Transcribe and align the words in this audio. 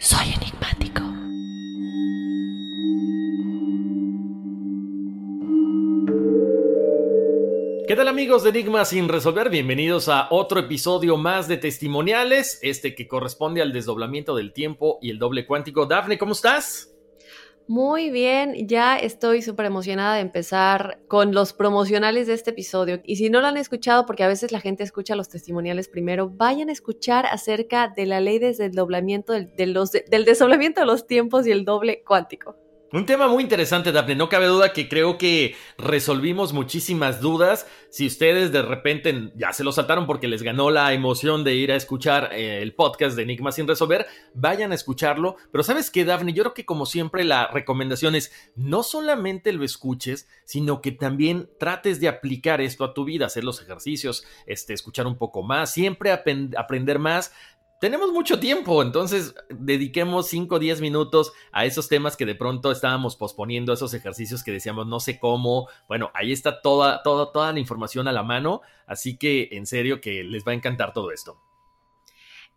Soy 0.00 0.28
enigmático. 0.28 1.02
¿Qué 7.88 7.96
tal 7.96 8.06
amigos 8.06 8.44
de 8.44 8.50
Enigma 8.50 8.84
sin 8.84 9.08
resolver? 9.08 9.50
Bienvenidos 9.50 10.08
a 10.08 10.28
otro 10.30 10.60
episodio 10.60 11.16
más 11.16 11.48
de 11.48 11.56
testimoniales, 11.56 12.60
este 12.62 12.94
que 12.94 13.08
corresponde 13.08 13.60
al 13.60 13.72
desdoblamiento 13.72 14.36
del 14.36 14.52
tiempo 14.52 15.00
y 15.02 15.10
el 15.10 15.18
doble 15.18 15.46
cuántico. 15.46 15.86
Dafne, 15.86 16.16
¿cómo 16.16 16.32
estás? 16.32 16.94
Muy 17.70 18.08
bien, 18.08 18.66
ya 18.66 18.96
estoy 18.96 19.42
súper 19.42 19.66
emocionada 19.66 20.14
de 20.14 20.22
empezar 20.22 21.02
con 21.06 21.34
los 21.34 21.52
promocionales 21.52 22.26
de 22.26 22.32
este 22.32 22.52
episodio. 22.52 23.02
Y 23.04 23.16
si 23.16 23.28
no 23.28 23.42
lo 23.42 23.46
han 23.46 23.58
escuchado, 23.58 24.06
porque 24.06 24.24
a 24.24 24.28
veces 24.28 24.52
la 24.52 24.60
gente 24.60 24.84
escucha 24.84 25.14
los 25.14 25.28
testimoniales 25.28 25.86
primero, 25.86 26.30
vayan 26.30 26.70
a 26.70 26.72
escuchar 26.72 27.26
acerca 27.26 27.88
de 27.94 28.06
la 28.06 28.22
ley 28.22 28.38
de 28.38 28.54
desdoblamiento 28.54 29.34
del, 29.34 29.54
del 29.54 30.24
desdoblamiento 30.24 30.80
de 30.80 30.86
los 30.86 31.06
tiempos 31.06 31.46
y 31.46 31.50
el 31.50 31.66
doble 31.66 32.02
cuántico. 32.06 32.56
Un 32.90 33.04
tema 33.04 33.28
muy 33.28 33.42
interesante, 33.42 33.92
Daphne. 33.92 34.14
No 34.14 34.30
cabe 34.30 34.46
duda 34.46 34.72
que 34.72 34.88
creo 34.88 35.18
que 35.18 35.54
resolvimos 35.76 36.54
muchísimas 36.54 37.20
dudas. 37.20 37.66
Si 37.90 38.06
ustedes 38.06 38.50
de 38.50 38.62
repente 38.62 39.30
ya 39.36 39.52
se 39.52 39.62
lo 39.62 39.72
saltaron 39.72 40.06
porque 40.06 40.26
les 40.26 40.42
ganó 40.42 40.70
la 40.70 40.94
emoción 40.94 41.44
de 41.44 41.54
ir 41.54 41.70
a 41.70 41.76
escuchar 41.76 42.30
eh, 42.32 42.62
el 42.62 42.74
podcast 42.74 43.14
de 43.14 43.24
Enigma 43.24 43.52
sin 43.52 43.68
resolver, 43.68 44.06
vayan 44.32 44.72
a 44.72 44.74
escucharlo. 44.74 45.36
Pero 45.52 45.64
sabes 45.64 45.90
qué, 45.90 46.06
Daphne, 46.06 46.32
yo 46.32 46.44
creo 46.44 46.54
que 46.54 46.64
como 46.64 46.86
siempre 46.86 47.24
la 47.24 47.48
recomendación 47.48 48.14
es 48.14 48.32
no 48.56 48.82
solamente 48.82 49.52
lo 49.52 49.64
escuches, 49.64 50.26
sino 50.46 50.80
que 50.80 50.92
también 50.92 51.50
trates 51.58 52.00
de 52.00 52.08
aplicar 52.08 52.62
esto 52.62 52.84
a 52.84 52.94
tu 52.94 53.04
vida, 53.04 53.26
hacer 53.26 53.44
los 53.44 53.60
ejercicios, 53.60 54.24
este, 54.46 54.72
escuchar 54.72 55.06
un 55.06 55.18
poco 55.18 55.42
más, 55.42 55.74
siempre 55.74 56.10
aprender 56.10 56.98
más 56.98 57.32
tenemos 57.78 58.12
mucho 58.12 58.40
tiempo, 58.40 58.82
entonces 58.82 59.34
dediquemos 59.50 60.28
5 60.28 60.56
o 60.56 60.58
10 60.58 60.80
minutos 60.80 61.32
a 61.52 61.64
esos 61.64 61.88
temas 61.88 62.16
que 62.16 62.26
de 62.26 62.34
pronto 62.34 62.70
estábamos 62.70 63.16
posponiendo, 63.16 63.72
esos 63.72 63.94
ejercicios 63.94 64.42
que 64.42 64.52
decíamos 64.52 64.86
no 64.86 65.00
sé 65.00 65.18
cómo. 65.18 65.68
Bueno, 65.86 66.10
ahí 66.14 66.32
está 66.32 66.60
toda, 66.60 67.02
toda, 67.02 67.32
toda 67.32 67.52
la 67.52 67.60
información 67.60 68.08
a 68.08 68.12
la 68.12 68.22
mano, 68.22 68.62
así 68.86 69.16
que 69.16 69.48
en 69.52 69.66
serio 69.66 70.00
que 70.00 70.24
les 70.24 70.46
va 70.46 70.52
a 70.52 70.56
encantar 70.56 70.92
todo 70.92 71.12
esto. 71.12 71.38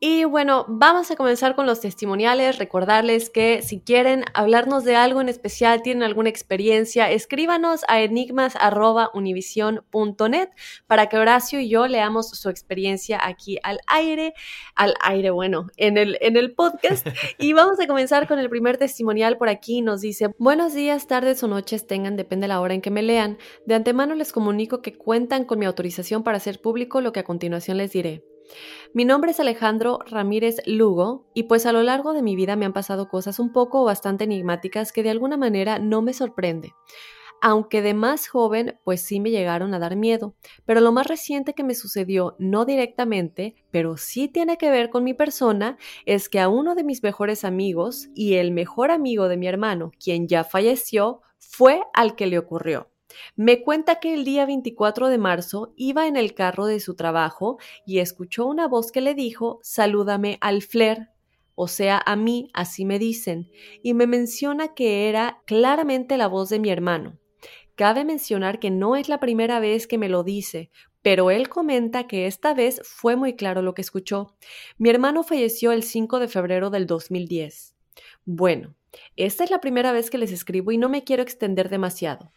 Y 0.04 0.24
bueno, 0.24 0.66
vamos 0.68 1.12
a 1.12 1.16
comenzar 1.16 1.56
con 1.56 1.68
los 1.68 1.80
testimoniales. 1.80 2.58
Recordarles 2.58 3.30
que 3.30 3.62
si 3.62 3.82
quieren 3.82 4.26
hablarnos 4.34 4.84
de 4.84 4.96
algo 4.96 5.22
en 5.22 5.30
especial, 5.30 5.84
tienen 5.84 6.02
alguna 6.02 6.30
experiencia, 6.30 7.12
escríbanos 7.12 7.82
a 7.88 8.02
enigmas.univision.net 8.02 10.50
para 10.88 11.06
que 11.06 11.20
Horacio 11.20 11.60
y 11.60 11.70
yo 11.70 11.86
leamos 11.86 12.32
su 12.32 12.50
experiencia 12.50 13.20
aquí 13.24 13.60
al 13.62 13.78
aire, 13.86 14.34
al 14.74 14.96
aire, 15.02 15.30
bueno, 15.30 15.68
en 15.78 16.00
el, 16.00 16.18
en 16.22 16.36
el 16.36 16.56
podcast. 16.56 17.06
y 17.38 17.54
vamos 17.54 17.80
a 17.80 17.86
comenzar 17.86 18.28
con 18.28 18.40
el 18.40 18.50
primer 18.50 18.80
testimonial 18.80 19.38
por 19.38 19.50
aquí. 19.50 19.84
Nos 19.84 20.02
dice, 20.02 20.34
buenos 20.40 20.74
días, 20.74 21.06
tardes 21.06 21.44
o 21.44 21.48
noches 21.48 21.86
tengan, 21.86 22.16
depende 22.16 22.46
de 22.46 22.48
la 22.48 22.60
hora 22.60 22.74
en 22.74 22.82
que 22.82 22.90
me 22.90 23.04
lean. 23.04 23.38
De 23.68 23.76
antemano 23.76 24.16
les 24.16 24.32
comunico 24.32 24.82
que 24.82 24.98
cuentan 24.98 25.46
con 25.46 25.60
mi 25.60 25.68
autorización 25.68 26.24
para 26.24 26.38
hacer 26.38 26.60
público 26.60 27.02
lo 27.02 27.14
que 27.14 27.20
a 27.20 27.24
continuación 27.24 27.78
les 27.78 27.92
diré. 27.92 28.31
Mi 28.94 29.06
nombre 29.06 29.32
es 29.32 29.40
Alejandro 29.40 30.00
Ramírez 30.06 30.58
Lugo 30.66 31.26
y 31.34 31.44
pues 31.44 31.66
a 31.66 31.72
lo 31.72 31.82
largo 31.84 32.14
de 32.14 32.22
mi 32.22 32.36
vida 32.36 32.56
me 32.56 32.66
han 32.66 32.74
pasado 32.74 33.08
cosas 33.08 33.40
un 33.40 33.54
poco 33.54 33.82
o 33.82 33.86
bastante 33.86 34.26
enigmáticas 34.26 34.92
que 34.92 35.04
de 35.04 35.10
alguna 35.10 35.38
manera 35.38 35.80
no 35.80 36.02
me 36.02 36.14
sorprende. 36.14 36.74
Aunque 37.44 37.82
de 37.82 37.96
más 37.96 38.28
joven, 38.28 38.78
pues 38.84 39.02
sí 39.02 39.20
me 39.20 39.32
llegaron 39.32 39.74
a 39.74 39.80
dar 39.80 39.96
miedo, 39.96 40.36
pero 40.66 40.80
lo 40.80 40.92
más 40.92 41.08
reciente 41.08 41.56
que 41.56 41.64
me 41.64 41.74
sucedió, 41.74 42.36
no 42.38 42.66
directamente, 42.66 43.56
pero 43.72 43.98
sí 43.98 44.28
tiene 44.28 44.58
que 44.58 44.70
ver 44.70 44.92
con 44.92 45.04
mi 45.04 45.16
persona, 45.16 45.78
es 46.06 46.30
que 46.30 46.40
a 46.40 46.50
uno 46.50 46.76
de 46.76 46.84
mis 46.84 47.02
mejores 47.02 47.44
amigos 47.44 48.10
y 48.14 48.36
el 48.36 48.52
mejor 48.52 48.92
amigo 48.92 49.28
de 49.28 49.38
mi 49.38 49.48
hermano, 49.48 49.92
quien 50.00 50.28
ya 50.28 50.44
falleció, 50.44 51.22
fue 51.40 51.82
al 51.94 52.16
que 52.16 52.28
le 52.28 52.38
ocurrió. 52.38 52.91
Me 53.36 53.62
cuenta 53.62 54.00
que 54.00 54.14
el 54.14 54.26
día 54.26 54.46
24 54.46 55.10
de 55.10 55.18
marzo 55.18 55.74
iba 55.76 56.08
en 56.08 56.18
el 56.18 56.34
carro 56.34 56.66
de 56.66 56.80
su 56.80 56.96
trabajo 56.96 57.58
y 57.86 58.00
escuchó 58.00 58.46
una 58.46 58.68
voz 58.68 58.92
que 58.92 59.02
le 59.02 59.14
dijo, 59.14 59.60
salúdame 59.64 60.38
al 60.42 60.62
flair, 60.62 61.10
o 61.56 61.68
sea, 61.68 62.02
a 62.06 62.16
mí, 62.16 62.50
así 62.54 62.86
me 62.86 62.98
dicen, 62.98 63.52
y 63.84 63.94
me 63.94 64.08
menciona 64.08 64.74
que 64.74 65.10
era 65.10 65.42
claramente 65.46 66.18
la 66.18 66.28
voz 66.28 66.50
de 66.50 66.60
mi 66.60 66.70
hermano. 66.70 67.20
Cabe 67.76 68.06
mencionar 68.06 68.60
que 68.60 68.72
no 68.72 68.96
es 68.96 69.10
la 69.10 69.20
primera 69.20 69.60
vez 69.60 69.88
que 69.88 69.98
me 69.98 70.10
lo 70.10 70.24
dice, 70.24 70.72
pero 71.02 71.32
él 71.32 71.50
comenta 71.50 72.08
que 72.08 72.28
esta 72.28 72.54
vez 72.54 72.82
fue 72.84 73.16
muy 73.16 73.36
claro 73.36 73.62
lo 73.62 73.74
que 73.74 73.82
escuchó. 73.82 74.36
Mi 74.78 74.90
hermano 74.90 75.24
falleció 75.24 75.72
el 75.72 75.84
5 75.84 76.20
de 76.20 76.28
febrero 76.28 76.70
del 76.70 76.86
2010. 76.86 77.76
Bueno, 78.26 78.76
esta 79.16 79.44
es 79.44 79.52
la 79.52 79.62
primera 79.62 79.92
vez 79.92 80.10
que 80.10 80.18
les 80.18 80.32
escribo 80.32 80.72
y 80.72 80.78
no 80.78 80.90
me 80.90 81.04
quiero 81.04 81.24
extender 81.24 81.70
demasiado. 81.70 82.32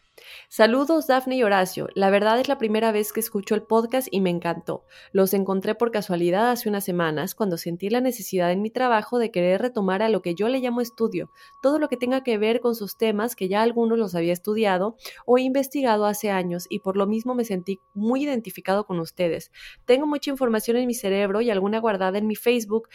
Saludos 0.49 1.09
Dafne 1.09 1.37
y 1.37 1.43
Horacio. 1.43 1.89
La 1.95 2.11
verdad 2.11 2.39
es 2.39 2.47
la 2.47 2.59
primera 2.59 2.93
vez 2.93 3.13
que 3.13 3.19
escucho 3.19 3.57
el 3.57 3.65
podcast 3.65 4.07
y 4.11 4.21
me 4.21 4.31
encantó. 4.31 4.85
Los 5.11 5.35
encontré 5.35 5.75
por 5.75 5.91
casualidad 5.91 6.51
hace 6.51 6.69
unas 6.69 6.85
semanas 6.85 7.35
cuando 7.35 7.57
sentí 7.57 7.91
la 7.91 8.01
necesidad 8.01 8.53
en 8.53 8.63
mi 8.63 8.71
trabajo 8.71 9.19
de 9.19 9.33
querer 9.33 9.61
retomar 9.61 10.03
a 10.03 10.09
lo 10.09 10.23
que 10.23 10.37
yo 10.37 10.49
le 10.49 10.61
llamo 10.61 10.81
estudio, 10.81 11.31
todo 11.61 11.81
lo 11.81 11.89
que 11.89 11.97
tenga 11.97 12.23
que 12.23 12.39
ver 12.39 12.61
con 12.61 12.77
sus 12.77 12.97
temas 12.97 13.35
que 13.35 13.49
ya 13.49 13.63
algunos 13.63 13.99
los 13.99 14.15
había 14.15 14.33
estudiado 14.33 14.97
o 15.27 15.39
investigado 15.39 16.07
hace 16.07 16.31
años 16.31 16.67
y 16.69 16.79
por 16.79 16.97
lo 16.97 17.09
mismo 17.09 17.35
me 17.35 17.45
sentí 17.45 17.81
muy 17.93 18.23
identificado 18.23 18.87
con 18.87 19.01
ustedes. 19.01 19.51
Tengo 19.87 20.07
mucha 20.07 20.31
información 20.31 20.77
en 20.77 20.87
mi 20.87 20.95
cerebro 20.95 21.41
y 21.41 21.51
alguna 21.51 21.81
guardada 21.81 22.19
en 22.19 22.29
mi 22.29 22.37
Facebook 22.37 22.89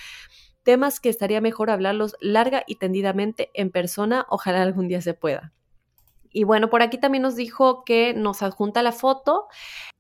temas 0.64 1.00
que 1.00 1.10
estaría 1.10 1.42
mejor 1.42 1.70
hablarlos 1.70 2.16
larga 2.22 2.64
y 2.68 2.76
tendidamente 2.76 3.50
en 3.54 3.72
persona, 3.72 4.26
ojalá 4.30 4.62
algún 4.62 4.88
día 4.88 5.02
se 5.02 5.14
pueda. 5.14 5.54
Y 6.32 6.44
bueno, 6.44 6.70
por 6.70 6.82
aquí 6.82 6.98
también 6.98 7.24
nos 7.24 7.36
dijo 7.36 7.84
que 7.84 8.14
nos 8.14 8.42
adjunta 8.42 8.84
la 8.84 8.92
foto 8.92 9.48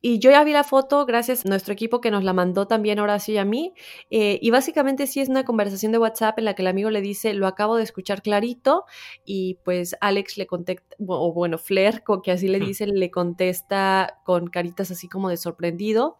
y 0.01 0.19
yo 0.19 0.31
ya 0.31 0.43
vi 0.45 0.53
la 0.53 0.63
foto 0.63 1.05
gracias 1.05 1.45
a 1.45 1.49
nuestro 1.49 1.73
equipo 1.73 1.99
que 1.99 2.09
nos 2.09 2.23
la 2.23 2.31
mandó 2.31 2.67
también 2.67 2.99
Horacio 2.99 3.33
y 3.33 3.37
a 3.37 3.43
mí. 3.43 3.73
Eh, 4.09 4.39
y 4.41 4.49
básicamente 4.49 5.07
sí 5.07 5.19
es 5.19 5.27
una 5.27 5.43
conversación 5.43 5.91
de 5.91 5.97
WhatsApp 5.97 6.39
en 6.39 6.45
la 6.45 6.53
que 6.53 6.61
el 6.61 6.67
amigo 6.67 6.89
le 6.89 7.01
dice, 7.01 7.33
lo 7.33 7.47
acabo 7.47 7.75
de 7.75 7.83
escuchar 7.83 8.21
clarito. 8.21 8.85
Y 9.25 9.55
pues 9.65 9.97
Alex 9.99 10.37
le 10.37 10.47
contesta, 10.47 10.95
o 11.05 11.33
bueno, 11.33 11.57
Flair, 11.57 12.03
que 12.23 12.31
así 12.31 12.47
le 12.47 12.59
dice, 12.59 12.87
le 12.87 13.11
contesta 13.11 14.19
con 14.23 14.47
caritas 14.47 14.89
así 14.89 15.09
como 15.09 15.29
de 15.29 15.35
sorprendido. 15.35 16.17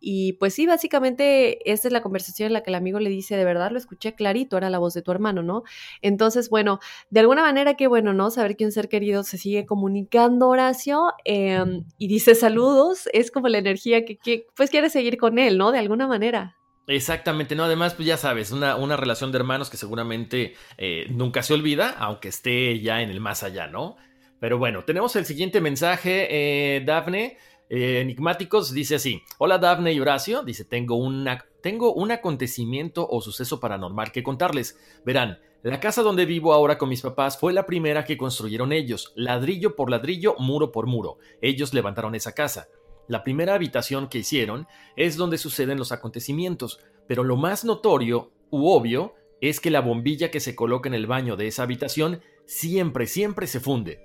Y 0.00 0.34
pues 0.34 0.52
sí, 0.54 0.66
básicamente 0.66 1.70
esta 1.72 1.88
es 1.88 1.92
la 1.92 2.02
conversación 2.02 2.48
en 2.48 2.52
la 2.52 2.62
que 2.62 2.70
el 2.70 2.74
amigo 2.74 3.00
le 3.00 3.08
dice, 3.08 3.36
de 3.38 3.44
verdad 3.46 3.70
lo 3.70 3.78
escuché 3.78 4.14
clarito, 4.14 4.58
era 4.58 4.68
la 4.68 4.78
voz 4.78 4.92
de 4.92 5.00
tu 5.00 5.10
hermano, 5.12 5.42
¿no? 5.42 5.62
Entonces, 6.02 6.50
bueno, 6.50 6.78
de 7.08 7.20
alguna 7.20 7.40
manera 7.40 7.74
que 7.74 7.86
bueno, 7.86 8.12
¿no? 8.12 8.30
Saber 8.30 8.54
que 8.56 8.66
un 8.66 8.72
ser 8.72 8.90
querido 8.90 9.22
se 9.22 9.38
sigue 9.44 9.66
comunicando, 9.66 10.48
Horacio, 10.48 11.12
em, 11.26 11.84
y 11.98 12.08
dice 12.08 12.34
saludos 12.34 13.10
es 13.12 13.30
como 13.30 13.48
la 13.48 13.58
energía 13.58 14.06
que, 14.06 14.46
pues 14.56 14.70
quiere 14.70 14.88
seguir 14.88 15.18
con 15.18 15.38
él, 15.38 15.58
¿no? 15.58 15.70
De 15.70 15.78
alguna 15.78 16.06
manera. 16.08 16.56
Exactamente, 16.86 17.54
¿no? 17.54 17.64
Además, 17.64 17.92
pues 17.92 18.08
ya 18.08 18.16
sabes, 18.16 18.52
una, 18.52 18.76
una 18.76 18.96
relación 18.96 19.32
de 19.32 19.38
hermanos 19.38 19.68
que 19.68 19.76
seguramente 19.76 20.54
eh, 20.78 21.06
nunca 21.10 21.42
se 21.42 21.52
olvida, 21.52 21.90
aunque 21.90 22.28
esté 22.28 22.80
ya 22.80 23.02
en 23.02 23.10
el 23.10 23.20
más 23.20 23.42
allá, 23.42 23.66
¿no? 23.66 23.96
Pero 24.40 24.56
bueno, 24.56 24.84
tenemos 24.84 25.14
el 25.16 25.26
siguiente 25.26 25.60
mensaje, 25.60 26.26
eh, 26.30 26.80
Dafne. 26.80 27.36
Eh, 27.68 28.00
enigmáticos 28.00 28.72
dice 28.72 28.94
así: 28.96 29.22
Hola 29.38 29.58
Dafne 29.58 29.92
y 29.92 30.00
Horacio. 30.00 30.42
Dice: 30.42 30.64
tengo, 30.64 30.96
una, 30.96 31.44
tengo 31.62 31.94
un 31.94 32.10
acontecimiento 32.10 33.06
o 33.08 33.20
suceso 33.22 33.60
paranormal 33.60 34.12
que 34.12 34.22
contarles. 34.22 34.78
Verán, 35.06 35.38
la 35.70 35.80
casa 35.80 36.02
donde 36.02 36.26
vivo 36.26 36.52
ahora 36.52 36.76
con 36.76 36.90
mis 36.90 37.00
papás 37.00 37.38
fue 37.38 37.54
la 37.54 37.64
primera 37.64 38.04
que 38.04 38.18
construyeron 38.18 38.70
ellos, 38.70 39.14
ladrillo 39.16 39.74
por 39.74 39.90
ladrillo, 39.90 40.36
muro 40.38 40.70
por 40.70 40.86
muro. 40.86 41.16
Ellos 41.40 41.72
levantaron 41.72 42.14
esa 42.14 42.32
casa. 42.32 42.68
La 43.08 43.22
primera 43.22 43.54
habitación 43.54 44.08
que 44.08 44.18
hicieron 44.18 44.66
es 44.94 45.16
donde 45.16 45.38
suceden 45.38 45.78
los 45.78 45.90
acontecimientos, 45.90 46.80
pero 47.06 47.24
lo 47.24 47.36
más 47.36 47.64
notorio 47.64 48.30
u 48.50 48.68
obvio 48.68 49.14
es 49.40 49.58
que 49.58 49.70
la 49.70 49.80
bombilla 49.80 50.30
que 50.30 50.40
se 50.40 50.54
coloca 50.54 50.88
en 50.88 50.94
el 50.94 51.06
baño 51.06 51.36
de 51.36 51.46
esa 51.46 51.62
habitación 51.62 52.20
siempre, 52.44 53.06
siempre 53.06 53.46
se 53.46 53.60
funde, 53.60 54.00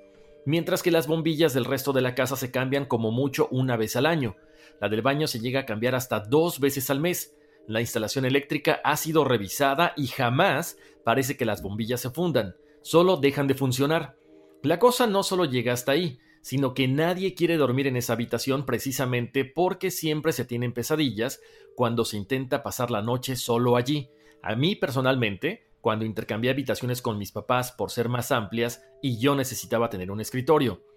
mientras 0.46 0.82
que 0.82 0.92
las 0.92 1.08
bombillas 1.08 1.54
del 1.54 1.66
resto 1.66 1.92
de 1.92 2.02
la 2.02 2.16
casa 2.16 2.38
se 2.38 2.52
cambian 2.52 2.86
como 2.86 3.12
mucho 3.12 3.50
una 3.52 3.76
vez 3.76 3.98
al 3.98 4.06
año. 4.06 4.38
La 4.80 4.88
del 4.88 5.02
baño 5.02 5.28
se 5.28 5.40
llega 5.40 5.62
a 5.62 5.66
cambiar 5.66 5.94
hasta 5.96 6.22
dos 6.22 6.62
veces 6.62 6.90
al 6.90 7.02
mes. 7.02 7.36
La 7.70 7.82
instalación 7.82 8.26
eléctrica 8.26 8.82
ha 8.84 8.98
sido 8.98 9.24
revisada 9.26 9.94
y 9.96 10.08
jamás 10.08 10.80
parece 11.06 11.38
que 11.38 11.46
las 11.46 11.62
bombillas 11.62 12.02
se 12.02 12.10
fundan, 12.10 12.56
solo 12.82 13.18
dejan 13.18 13.46
de 13.46 13.54
funcionar. 13.54 14.18
La 14.64 14.80
cosa 14.80 15.06
no 15.06 15.22
solo 15.22 15.46
llega 15.46 15.72
hasta 15.72 15.92
ahí, 15.92 16.18
sino 16.42 16.74
que 16.74 16.88
nadie 16.88 17.36
quiere 17.36 17.58
dormir 17.58 17.86
en 17.86 17.96
esa 17.96 18.14
habitación 18.14 18.66
precisamente 18.66 19.46
porque 19.46 19.92
siempre 19.92 20.32
se 20.32 20.46
tienen 20.46 20.74
pesadillas 20.74 21.42
cuando 21.76 22.06
se 22.06 22.18
intenta 22.18 22.64
pasar 22.64 22.90
la 22.90 23.04
noche 23.04 23.36
solo 23.36 23.76
allí. 23.76 24.10
A 24.42 24.56
mí 24.56 24.76
personalmente, 24.76 25.70
cuando 25.80 26.06
intercambié 26.06 26.50
habitaciones 26.50 27.04
con 27.04 27.20
mis 27.20 27.32
papás 27.32 27.72
por 27.72 27.92
ser 27.92 28.10
más 28.10 28.32
amplias 28.32 28.82
y 29.00 29.20
yo 29.20 29.36
necesitaba 29.36 29.92
tener 29.92 30.10
un 30.10 30.22
escritorio. 30.22 30.89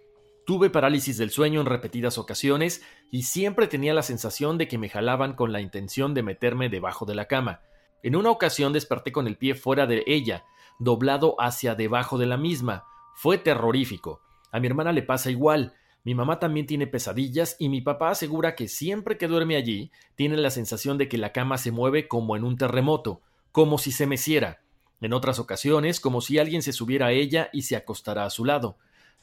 Tuve 0.45 0.71
parálisis 0.71 1.19
del 1.19 1.31
sueño 1.31 1.61
en 1.61 1.67
repetidas 1.67 2.19
ocasiones 2.19 2.83
y 3.13 3.23
siempre 3.23 3.69
tenía 3.69 3.95
la 3.95 4.03
sensación 4.03 4.59
de 4.59 4.67
que 4.67 4.77
me 4.77 4.89
jalaban 4.89 5.35
con 5.35 5.53
la 5.53 5.61
intención 5.61 6.15
de 6.15 6.25
meterme 6.25 6.69
debajo 6.69 7.07
de 7.07 7.15
la 7.15 7.27
cama. 7.27 7.61
En 8.03 8.17
una 8.17 8.31
ocasión 8.31 8.73
desperté 8.73 9.13
con 9.13 9.29
el 9.29 9.37
pie 9.37 9.55
fuera 9.55 9.87
de 9.87 10.03
ella, 10.07 10.45
doblado 10.81 11.37
hacia 11.39 11.77
debajo 11.77 12.19
de 12.19 12.27
la 12.27 12.37
misma. 12.37 12.85
Fue 13.15 13.39
terrorífico. 13.39 14.21
A 14.51 14.59
mi 14.59 14.67
hermana 14.67 14.91
le 14.91 15.03
pasa 15.03 15.31
igual. 15.31 15.75
Mi 16.03 16.17
mamá 16.17 16.41
también 16.41 16.67
tiene 16.67 16.89
pesadillas 16.89 17.55
y 17.61 17.69
mi 17.69 17.81
papá 17.81 18.11
asegura 18.11 18.57
que 18.57 18.67
siempre 18.67 19.19
que 19.19 19.29
duerme 19.29 19.55
allí 19.55 19.93
tiene 20.17 20.37
la 20.37 20.51
sensación 20.51 20.99
de 20.99 21.09
que 21.09 21.19
la 21.19 21.31
cama 21.31 21.57
se 21.57 21.71
mueve 21.71 22.09
como 22.09 22.35
en 22.35 22.43
un 22.43 22.57
terremoto, 22.57 23.21
como 23.53 23.79
si 23.79 23.93
se 23.93 24.09
meciera. 24.09 24.61
En 25.01 25.13
otras 25.13 25.39
ocasiones, 25.39 26.01
como 26.01 26.21
si 26.21 26.41
alguien 26.41 26.63
se 26.63 26.73
subiera 26.73 27.07
a 27.07 27.13
ella 27.13 27.49
y 27.53 27.63
se 27.63 27.77
acostara 27.77 28.25
a 28.25 28.31
su 28.31 28.45
lado. 28.45 28.77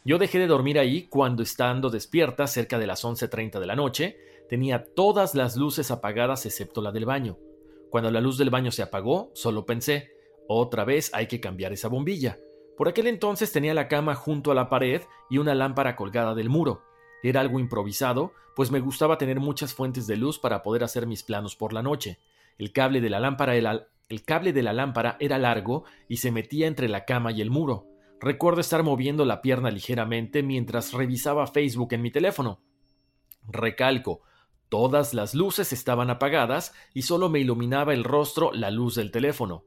Yo 0.05 0.17
dejé 0.17 0.39
de 0.39 0.47
dormir 0.47 0.79
ahí 0.79 1.07
cuando, 1.07 1.43
estando 1.43 1.89
despierta 1.89 2.47
cerca 2.47 2.79
de 2.79 2.87
las 2.87 3.03
11.30 3.03 3.59
de 3.59 3.65
la 3.65 3.75
noche, 3.75 4.17
tenía 4.47 4.83
todas 4.83 5.35
las 5.35 5.55
luces 5.57 5.91
apagadas 5.91 6.45
excepto 6.45 6.81
la 6.81 6.91
del 6.91 7.05
baño. 7.05 7.37
Cuando 7.89 8.09
la 8.09 8.21
luz 8.21 8.37
del 8.37 8.49
baño 8.49 8.71
se 8.71 8.81
apagó, 8.81 9.31
solo 9.33 9.65
pensé, 9.65 10.11
otra 10.47 10.85
vez 10.85 11.11
hay 11.13 11.27
que 11.27 11.39
cambiar 11.39 11.73
esa 11.73 11.89
bombilla. 11.89 12.37
Por 12.77 12.87
aquel 12.87 13.07
entonces 13.07 13.51
tenía 13.51 13.73
la 13.73 13.87
cama 13.87 14.15
junto 14.15 14.51
a 14.51 14.55
la 14.55 14.69
pared 14.69 15.01
y 15.29 15.37
una 15.37 15.53
lámpara 15.53 15.95
colgada 15.95 16.33
del 16.33 16.49
muro. 16.49 16.81
Era 17.21 17.41
algo 17.41 17.59
improvisado, 17.59 18.33
pues 18.55 18.71
me 18.71 18.79
gustaba 18.79 19.17
tener 19.17 19.39
muchas 19.39 19.73
fuentes 19.73 20.07
de 20.07 20.15
luz 20.15 20.39
para 20.39 20.63
poder 20.63 20.83
hacer 20.83 21.05
mis 21.07 21.23
planos 21.23 21.55
por 21.55 21.73
la 21.73 21.83
noche. 21.83 22.19
El 22.57 22.71
cable 22.71 23.01
de 23.01 23.09
la 23.09 23.19
lámpara 23.19 23.55
era, 23.55 23.87
el 24.07 24.23
cable 24.23 24.53
de 24.53 24.63
la 24.63 24.73
lámpara 24.73 25.17
era 25.19 25.37
largo 25.37 25.83
y 26.07 26.17
se 26.17 26.31
metía 26.31 26.67
entre 26.67 26.87
la 26.87 27.05
cama 27.05 27.31
y 27.31 27.41
el 27.41 27.51
muro. 27.51 27.85
Recuerdo 28.19 28.61
estar 28.61 28.83
moviendo 28.83 29.25
la 29.25 29.41
pierna 29.41 29.71
ligeramente 29.71 30.43
mientras 30.43 30.93
revisaba 30.93 31.47
Facebook 31.47 31.93
en 31.93 32.01
mi 32.01 32.11
teléfono. 32.11 32.61
Recalco, 33.47 34.21
todas 34.67 35.13
las 35.13 35.33
luces 35.33 35.73
estaban 35.73 36.09
apagadas 36.09 36.73
y 36.93 37.03
solo 37.03 37.29
me 37.29 37.39
iluminaba 37.39 37.93
el 37.93 38.03
rostro 38.03 38.51
la 38.53 38.71
luz 38.71 38.95
del 38.95 39.11
teléfono 39.11 39.63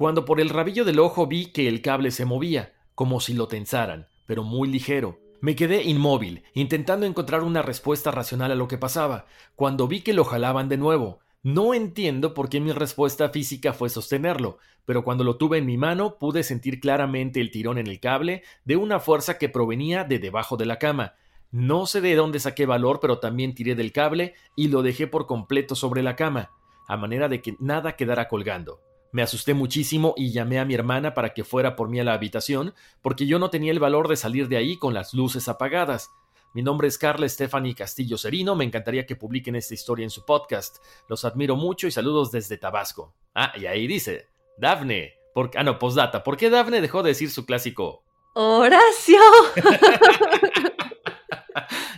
cuando 0.00 0.24
por 0.24 0.40
el 0.40 0.48
rabillo 0.48 0.86
del 0.86 0.98
ojo 0.98 1.26
vi 1.26 1.52
que 1.52 1.68
el 1.68 1.82
cable 1.82 2.10
se 2.10 2.24
movía, 2.24 2.72
como 2.94 3.20
si 3.20 3.34
lo 3.34 3.48
tensaran, 3.48 4.08
pero 4.24 4.44
muy 4.44 4.66
ligero. 4.66 5.18
Me 5.42 5.54
quedé 5.54 5.82
inmóvil, 5.82 6.42
intentando 6.54 7.04
encontrar 7.04 7.42
una 7.42 7.60
respuesta 7.60 8.10
racional 8.10 8.50
a 8.50 8.54
lo 8.54 8.66
que 8.66 8.78
pasaba, 8.78 9.26
cuando 9.56 9.88
vi 9.88 10.00
que 10.00 10.14
lo 10.14 10.24
jalaban 10.24 10.70
de 10.70 10.78
nuevo. 10.78 11.18
No 11.42 11.72
entiendo 11.72 12.34
por 12.34 12.50
qué 12.50 12.60
mi 12.60 12.70
respuesta 12.70 13.30
física 13.30 13.72
fue 13.72 13.88
sostenerlo, 13.88 14.58
pero 14.84 15.04
cuando 15.04 15.24
lo 15.24 15.36
tuve 15.36 15.56
en 15.56 15.64
mi 15.64 15.78
mano 15.78 16.18
pude 16.18 16.42
sentir 16.42 16.80
claramente 16.80 17.40
el 17.40 17.50
tirón 17.50 17.78
en 17.78 17.86
el 17.86 17.98
cable 17.98 18.42
de 18.66 18.76
una 18.76 19.00
fuerza 19.00 19.38
que 19.38 19.48
provenía 19.48 20.04
de 20.04 20.18
debajo 20.18 20.58
de 20.58 20.66
la 20.66 20.78
cama. 20.78 21.14
No 21.50 21.86
sé 21.86 22.02
de 22.02 22.14
dónde 22.14 22.40
saqué 22.40 22.66
valor, 22.66 23.00
pero 23.00 23.20
también 23.20 23.54
tiré 23.54 23.74
del 23.74 23.90
cable 23.90 24.34
y 24.54 24.68
lo 24.68 24.82
dejé 24.82 25.06
por 25.06 25.26
completo 25.26 25.74
sobre 25.74 26.02
la 26.02 26.14
cama, 26.14 26.50
a 26.86 26.98
manera 26.98 27.26
de 27.28 27.40
que 27.40 27.56
nada 27.58 27.96
quedara 27.96 28.28
colgando. 28.28 28.82
Me 29.10 29.22
asusté 29.22 29.54
muchísimo 29.54 30.12
y 30.18 30.32
llamé 30.32 30.58
a 30.58 30.66
mi 30.66 30.74
hermana 30.74 31.14
para 31.14 31.32
que 31.32 31.42
fuera 31.42 31.74
por 31.74 31.88
mí 31.88 31.98
a 32.00 32.04
la 32.04 32.12
habitación, 32.12 32.74
porque 33.00 33.26
yo 33.26 33.38
no 33.38 33.48
tenía 33.48 33.72
el 33.72 33.80
valor 33.80 34.08
de 34.08 34.16
salir 34.16 34.46
de 34.48 34.58
ahí 34.58 34.76
con 34.76 34.92
las 34.92 35.14
luces 35.14 35.48
apagadas. 35.48 36.10
Mi 36.52 36.62
nombre 36.62 36.88
es 36.88 36.98
Carla 36.98 37.28
Stephanie 37.28 37.76
Castillo 37.76 38.18
Serino, 38.18 38.56
me 38.56 38.64
encantaría 38.64 39.06
que 39.06 39.14
publiquen 39.14 39.54
esta 39.54 39.72
historia 39.72 40.02
en 40.02 40.10
su 40.10 40.24
podcast. 40.24 40.78
Los 41.08 41.24
admiro 41.24 41.54
mucho 41.54 41.86
y 41.86 41.92
saludos 41.92 42.32
desde 42.32 42.58
Tabasco. 42.58 43.14
Ah, 43.36 43.52
y 43.56 43.66
ahí 43.66 43.86
dice, 43.86 44.26
Dafne. 44.58 45.14
Por, 45.32 45.52
ah, 45.54 45.62
no, 45.62 45.78
postdata. 45.78 46.24
¿Por 46.24 46.36
qué 46.36 46.50
Dafne 46.50 46.80
dejó 46.80 47.04
de 47.04 47.10
decir 47.10 47.30
su 47.30 47.46
clásico? 47.46 48.02
Horacio. 48.34 49.20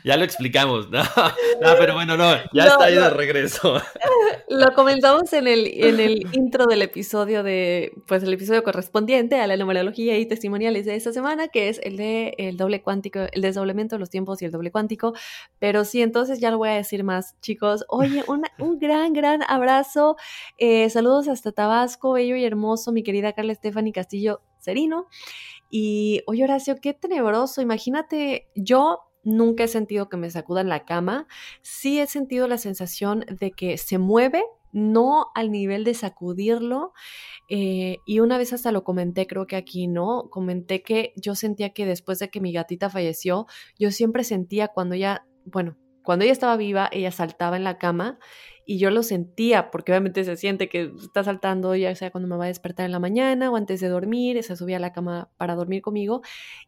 ya 0.05 0.17
lo 0.17 0.25
explicamos, 0.25 0.91
¿no? 0.91 1.03
pero 1.79 1.95
bueno, 1.95 2.17
no, 2.17 2.35
ya 2.53 2.65
está 2.65 2.85
ahí 2.85 2.95
de 2.95 3.11
regreso. 3.11 3.81
Lo 4.49 4.75
comenzamos 4.75 5.33
en 5.33 5.47
el, 5.47 5.67
en 5.67 6.01
el 6.01 6.27
intro 6.33 6.67
del 6.67 6.83
episodio 6.83 7.43
de, 7.43 7.93
pues 8.07 8.23
el 8.23 8.33
episodio 8.33 8.63
correspondiente 8.63 9.41
a 9.41 9.47
la 9.47 9.57
numerología 9.57 10.19
y 10.19 10.27
testimoniales 10.27 10.85
de 10.85 10.95
esta 10.95 11.13
semana, 11.13 11.49
que 11.49 11.69
es 11.69 11.81
el 11.83 11.97
de 11.97 12.35
el 12.39 12.57
doble 12.57 12.83
cuántico, 12.83 13.21
el 13.33 13.41
desdoblamiento 13.41 13.97
de 13.97 14.01
los 14.01 14.11
tiempos 14.11 14.43
y 14.43 14.45
el 14.45 14.51
doble 14.51 14.71
cuántico. 14.71 15.15
Pero 15.59 15.85
sí, 15.85 16.03
entonces 16.03 16.41
ya 16.41 16.51
lo 16.51 16.59
voy 16.59 16.71
a 16.71 16.75
decir 16.75 17.03
más, 17.05 17.39
chicos. 17.41 17.85
Oye, 17.89 18.25
un 18.59 18.79
gran, 18.79 19.13
gran 19.13 19.43
abrazo. 19.49 20.17
Eh, 20.59 20.91
saludos 20.91 21.29
hasta 21.29 21.53
Tabasco, 21.53 22.13
bello 22.13 22.37
y 22.37 22.45
hermoso, 22.45 22.93
mi 22.93 23.03
querida 23.03 23.33
Carla 23.33 23.55
Stephanie 23.55 23.93
Castillo 23.93 24.43
Serino. 24.59 25.07
Y 25.71 26.23
oye, 26.27 26.45
Horacio, 26.45 26.77
qué 26.81 26.93
tenebroso. 26.93 27.63
Imagínate, 27.63 28.49
yo 28.55 29.01
nunca 29.23 29.65
he 29.65 29.69
sentido 29.69 30.09
que 30.09 30.17
me 30.17 30.31
sacudan 30.31 30.69
la 30.69 30.85
cama, 30.85 31.27
sí 31.63 32.01
he 32.01 32.07
sentido 32.07 32.49
la 32.49 32.59
sensación 32.59 33.25
de 33.29 33.53
que 33.53 33.79
se 33.79 33.99
mueve, 33.99 34.43
no 34.73 35.27
al 35.35 35.51
nivel 35.51 35.85
de 35.85 35.95
sacudirlo. 35.95 36.93
Eh, 37.49 37.99
y 38.07 38.21
una 38.21 38.39
vez 38.39 38.53
hasta 38.53 38.73
lo 38.73 38.85
comenté, 38.85 39.27
creo 39.27 39.47
que 39.47 39.57
aquí, 39.57 39.87
¿no? 39.87 40.29
Comenté 40.31 40.83
que 40.83 41.13
yo 41.17 41.35
sentía 41.35 41.71
que 41.71 41.87
después 41.87 42.19
de 42.19 42.31
que 42.31 42.41
mi 42.41 42.53
gatita 42.53 42.91
falleció, 42.91 43.47
yo 43.79 43.91
siempre 43.91 44.25
sentía 44.25 44.69
cuando 44.69 44.95
ella, 44.95 45.27
bueno, 45.45 45.77
cuando 46.03 46.25
ella 46.25 46.33
estaba 46.33 46.57
viva, 46.57 46.89
ella 46.93 47.13
saltaba 47.13 47.57
en 47.57 47.65
la 47.65 47.79
cama 47.79 48.19
y 48.65 48.79
yo 48.79 48.91
lo 48.91 49.03
sentía, 49.03 49.71
porque 49.71 49.93
obviamente 49.93 50.25
se 50.25 50.37
siente 50.37 50.69
que 50.69 50.93
está 51.01 51.25
saltando, 51.25 51.75
ya 51.75 51.95
sea 51.95 52.11
cuando 52.11 52.29
me 52.29 52.37
va 52.37 52.45
a 52.45 52.49
despertar 52.49 52.87
en 52.87 52.93
la 52.93 52.99
mañana 52.99 53.51
o 53.51 53.57
antes 53.57 53.81
de 53.81 53.89
dormir, 53.89 54.43
se 54.43 54.57
subía 54.57 54.77
a 54.77 54.81
la 54.81 54.93
cama 54.93 55.31
para 55.37 55.55
dormir 55.55 55.83
conmigo, 55.83 56.23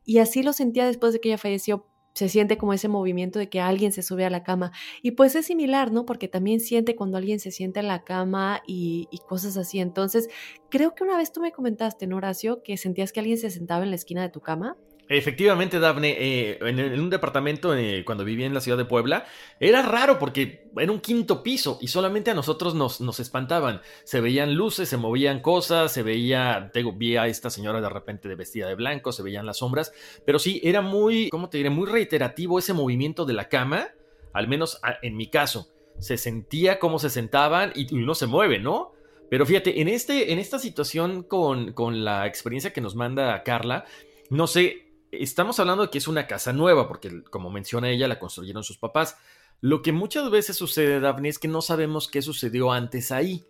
y 0.04 0.18
así 0.18 0.42
lo 0.42 0.52
sentía 0.52 0.86
después 0.86 1.12
de 1.12 1.20
que 1.20 1.28
ella 1.28 1.38
falleció, 1.38 1.86
se 2.14 2.28
siente 2.28 2.56
como 2.56 2.72
ese 2.72 2.88
movimiento 2.88 3.38
de 3.38 3.48
que 3.48 3.60
alguien 3.60 3.92
se 3.92 4.02
sube 4.02 4.24
a 4.24 4.30
la 4.30 4.42
cama. 4.42 4.72
Y 5.02 5.12
pues 5.12 5.34
es 5.34 5.46
similar, 5.46 5.92
¿no? 5.92 6.06
Porque 6.06 6.28
también 6.28 6.60
siente 6.60 6.96
cuando 6.96 7.18
alguien 7.18 7.40
se 7.40 7.50
siente 7.50 7.80
en 7.80 7.88
la 7.88 8.04
cama 8.04 8.62
y, 8.66 9.08
cosas 9.28 9.56
así. 9.56 9.80
Entonces, 9.80 10.28
creo 10.70 10.94
que 10.94 11.02
una 11.02 11.16
vez 11.16 11.32
tú 11.32 11.40
me 11.40 11.52
comentaste, 11.52 12.06
¿no, 12.06 12.16
Horacio, 12.16 12.62
que 12.62 12.76
sentías 12.76 13.12
que 13.12 13.20
alguien 13.20 13.38
se 13.38 13.50
sentaba 13.50 13.84
en 13.84 13.90
la 13.90 13.96
esquina 13.96 14.22
de 14.22 14.28
tu 14.28 14.40
cama. 14.40 14.76
Efectivamente, 15.08 15.80
Dafne, 15.80 16.16
eh, 16.18 16.58
en, 16.62 17.00
un 17.00 17.10
departamento 17.10 17.76
eh, 17.76 18.04
cuando 18.06 18.24
vivía 18.24 18.46
en 18.46 18.54
la 18.54 18.60
ciudad 18.60 18.78
de 18.78 18.86
Puebla, 18.86 19.26
era 19.60 19.82
raro 19.82 20.18
porque 20.18 20.70
era 20.78 20.90
un 20.90 21.00
quinto 21.00 21.42
piso 21.42 21.78
y 21.82 21.88
solamente 21.88 22.30
a 22.30 22.34
nosotros 22.34 22.74
nos, 22.74 23.02
nos 23.02 23.20
espantaban. 23.20 23.82
Se 24.04 24.22
veían 24.22 24.54
luces, 24.54 24.88
se 24.88 24.96
movían 24.96 25.40
cosas, 25.40 25.92
se 25.92 26.02
veía, 26.02 26.70
te, 26.72 26.82
vi 26.82 27.16
a 27.16 27.26
esta 27.26 27.50
señora 27.50 27.82
de 27.82 27.88
repente 27.90 28.34
vestida 28.34 28.66
de 28.66 28.76
blanco, 28.76 29.12
se 29.12 29.22
veían 29.22 29.44
las 29.44 29.58
sombras, 29.58 29.92
pero 30.24 30.38
sí, 30.38 30.60
era 30.64 30.80
muy, 30.80 31.28
¿cómo 31.28 31.50
te 31.50 31.58
diré? 31.58 31.68
Muy 31.68 31.86
reiterativo 31.86 32.58
ese 32.58 32.72
movimiento 32.72 33.26
de 33.26 33.34
la 33.34 33.50
cama, 33.50 33.88
al 34.32 34.48
menos 34.48 34.80
en 35.02 35.16
mi 35.16 35.28
caso. 35.28 35.68
Se 35.98 36.16
sentía 36.16 36.78
cómo 36.78 36.98
se 36.98 37.10
sentaban 37.10 37.72
y 37.74 37.94
uno 37.94 38.14
se 38.14 38.26
mueve, 38.26 38.58
¿no? 38.58 38.92
Pero 39.30 39.46
fíjate, 39.46 39.80
en, 39.80 39.88
este, 39.88 40.32
en 40.32 40.38
esta 40.38 40.58
situación 40.58 41.22
con, 41.22 41.72
con 41.72 42.04
la 42.04 42.26
experiencia 42.26 42.72
que 42.72 42.80
nos 42.80 42.94
manda 42.94 43.42
Carla, 43.42 43.84
no 44.30 44.46
sé, 44.46 44.83
estamos 45.20 45.58
hablando 45.60 45.84
de 45.84 45.90
que 45.90 45.98
es 45.98 46.08
una 46.08 46.26
casa 46.26 46.52
nueva, 46.52 46.88
porque 46.88 47.22
como 47.24 47.50
menciona 47.50 47.90
ella, 47.90 48.08
la 48.08 48.18
construyeron 48.18 48.64
sus 48.64 48.78
papás. 48.78 49.16
Lo 49.60 49.82
que 49.82 49.92
muchas 49.92 50.30
veces 50.30 50.56
sucede, 50.56 51.00
Daphne, 51.00 51.28
es 51.28 51.38
que 51.38 51.48
no 51.48 51.62
sabemos 51.62 52.08
qué 52.08 52.22
sucedió 52.22 52.72
antes 52.72 53.12
ahí. 53.12 53.44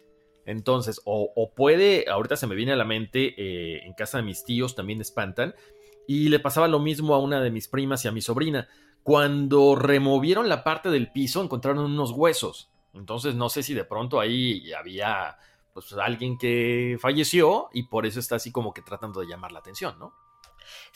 Entonces, 0.47 1.01
o, 1.05 1.53
puede, 1.57 2.05
ahorita 2.09 2.37
se 2.37 2.47
me 2.47 2.55
viene 2.55 2.73
a 2.73 2.77
la 2.77 2.85
mente, 2.85 3.35
eh, 3.37 3.81
en 3.85 3.95
casa 3.95 4.19
de 4.19 4.25
mis 4.25 4.45
tíos 4.45 4.75
también 4.75 5.01
espantan, 5.01 5.55
y 6.07 6.29
le 6.29 6.39
pasaba 6.39 6.69
lo 6.69 6.79
mismo 6.81 7.15
a 7.15 7.19
una 7.19 7.41
de 7.41 7.51
mis 7.51 7.69
primas 7.69 8.05
y 8.05 8.09
a 8.09 8.13
mi 8.13 8.21
sobrina. 8.21 8.69
Cuando 9.03 9.75
removieron 9.75 10.49
la 10.49 10.63
parte 10.65 10.91
del 10.91 11.11
piso, 11.11 11.43
encontraron 11.43 11.85
unos 11.85 12.11
huesos. 12.11 12.71
Entonces, 12.93 13.35
no 13.35 13.49
sé 13.49 13.63
si 13.63 13.75
de 13.75 13.85
pronto 13.85 14.21
ahí 14.21 14.73
había 14.73 15.37
pues, 15.73 15.93
alguien 15.95 16.39
que 16.39 16.97
falleció 17.01 17.69
y 17.73 17.85
por 17.85 18.07
eso 18.07 18.21
está 18.21 18.37
así 18.37 18.53
como 18.53 18.73
que 18.73 18.83
tratando 18.83 19.21
de 19.21 19.27
llamar 19.27 19.53
la 19.53 19.59
atención, 19.59 19.99
¿no? 19.99 20.15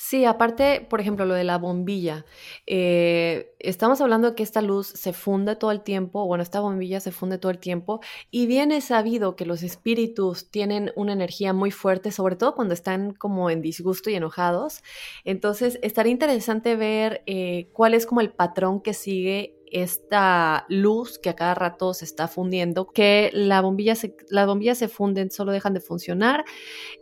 Sí, 0.01 0.25
aparte, 0.25 0.87
por 0.89 1.01
ejemplo, 1.01 1.25
lo 1.25 1.35
de 1.35 1.43
la 1.43 1.59
bombilla. 1.59 2.25
Eh, 2.67 3.53
estamos 3.59 4.01
hablando 4.01 4.29
de 4.31 4.37
que 4.37 4.45
esta 4.45 4.63
luz 4.63 4.87
se 4.87 5.13
funde 5.13 5.57
todo 5.57 5.73
el 5.73 5.81
tiempo, 5.83 6.25
bueno, 6.25 6.45
esta 6.45 6.61
bombilla 6.61 7.01
se 7.01 7.11
funde 7.11 7.37
todo 7.37 7.51
el 7.51 7.59
tiempo, 7.59 7.99
y 8.31 8.47
bien 8.47 8.71
es 8.71 8.85
sabido 8.85 9.35
que 9.35 9.45
los 9.45 9.65
espíritus 9.65 10.53
tienen 10.53 10.93
una 10.95 11.15
energía 11.15 11.53
muy 11.53 11.73
fuerte, 11.73 12.13
sobre 12.13 12.37
todo 12.37 12.55
cuando 12.55 12.75
están 12.75 13.13
como 13.13 13.51
en 13.51 13.61
disgusto 13.61 14.09
y 14.09 14.15
enojados. 14.15 14.85
Entonces, 15.25 15.81
estaría 15.83 16.13
interesante 16.13 16.77
ver 16.77 17.25
eh, 17.27 17.69
cuál 17.73 17.93
es 17.95 18.07
como 18.07 18.21
el 18.21 18.31
patrón 18.31 18.81
que 18.81 18.95
sigue 18.95 19.57
esta 19.73 20.65
luz 20.69 21.19
que 21.19 21.31
a 21.31 21.35
cada 21.35 21.55
rato 21.57 21.93
se 21.93 22.05
está 22.05 22.29
fundiendo, 22.29 22.87
que 22.87 23.31
la 23.33 23.61
bombilla 23.63 23.97
se, 23.97 24.15
las 24.31 24.47
bombillas 24.47 24.79
se 24.79 24.87
funden, 24.87 25.33
solo 25.33 25.51
dejan 25.51 25.75
de 25.75 25.81
funcionar. 25.81 26.45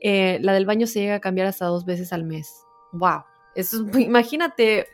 Eh, 0.01 0.39
la 0.41 0.55
del 0.55 0.65
baño 0.65 0.87
se 0.87 1.01
llega 1.01 1.17
a 1.17 1.21
cambiar 1.21 1.47
hasta 1.47 1.67
dos 1.67 1.85
veces 1.85 2.15
al 2.15 2.25
mes. 2.25 2.66
¡Wow! 2.99 3.23
imagínate 3.99 4.89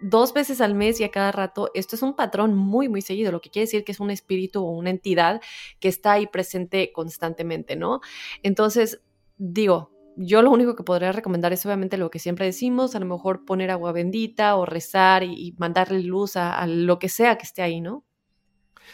dos 0.00 0.32
veces 0.32 0.60
al 0.60 0.74
mes 0.74 1.00
y 1.00 1.04
a 1.04 1.10
cada 1.10 1.32
rato, 1.32 1.70
esto 1.74 1.96
es 1.96 2.02
un 2.02 2.14
patrón 2.14 2.54
muy, 2.54 2.88
muy 2.88 3.02
seguido, 3.02 3.32
lo 3.32 3.40
que 3.40 3.50
quiere 3.50 3.64
decir 3.64 3.84
que 3.84 3.92
es 3.92 4.00
un 4.00 4.10
espíritu 4.10 4.64
o 4.64 4.70
una 4.70 4.90
entidad 4.90 5.40
que 5.80 5.88
está 5.88 6.12
ahí 6.12 6.26
presente 6.26 6.92
constantemente, 6.92 7.74
¿no? 7.76 8.00
Entonces, 8.42 9.02
digo, 9.36 9.90
yo 10.16 10.42
lo 10.42 10.50
único 10.50 10.76
que 10.76 10.84
podría 10.84 11.12
recomendar 11.12 11.52
es 11.52 11.64
obviamente 11.66 11.96
lo 11.96 12.10
que 12.10 12.18
siempre 12.18 12.46
decimos, 12.46 12.94
a 12.94 13.00
lo 13.00 13.06
mejor 13.06 13.44
poner 13.44 13.70
agua 13.70 13.92
bendita 13.92 14.56
o 14.56 14.64
rezar 14.64 15.24
y, 15.24 15.54
mandarle 15.58 16.00
luz 16.00 16.36
a, 16.36 16.66
lo 16.66 16.98
que 16.98 17.08
sea 17.08 17.36
que 17.36 17.44
esté 17.44 17.62
ahí, 17.62 17.80
¿no? 17.80 18.04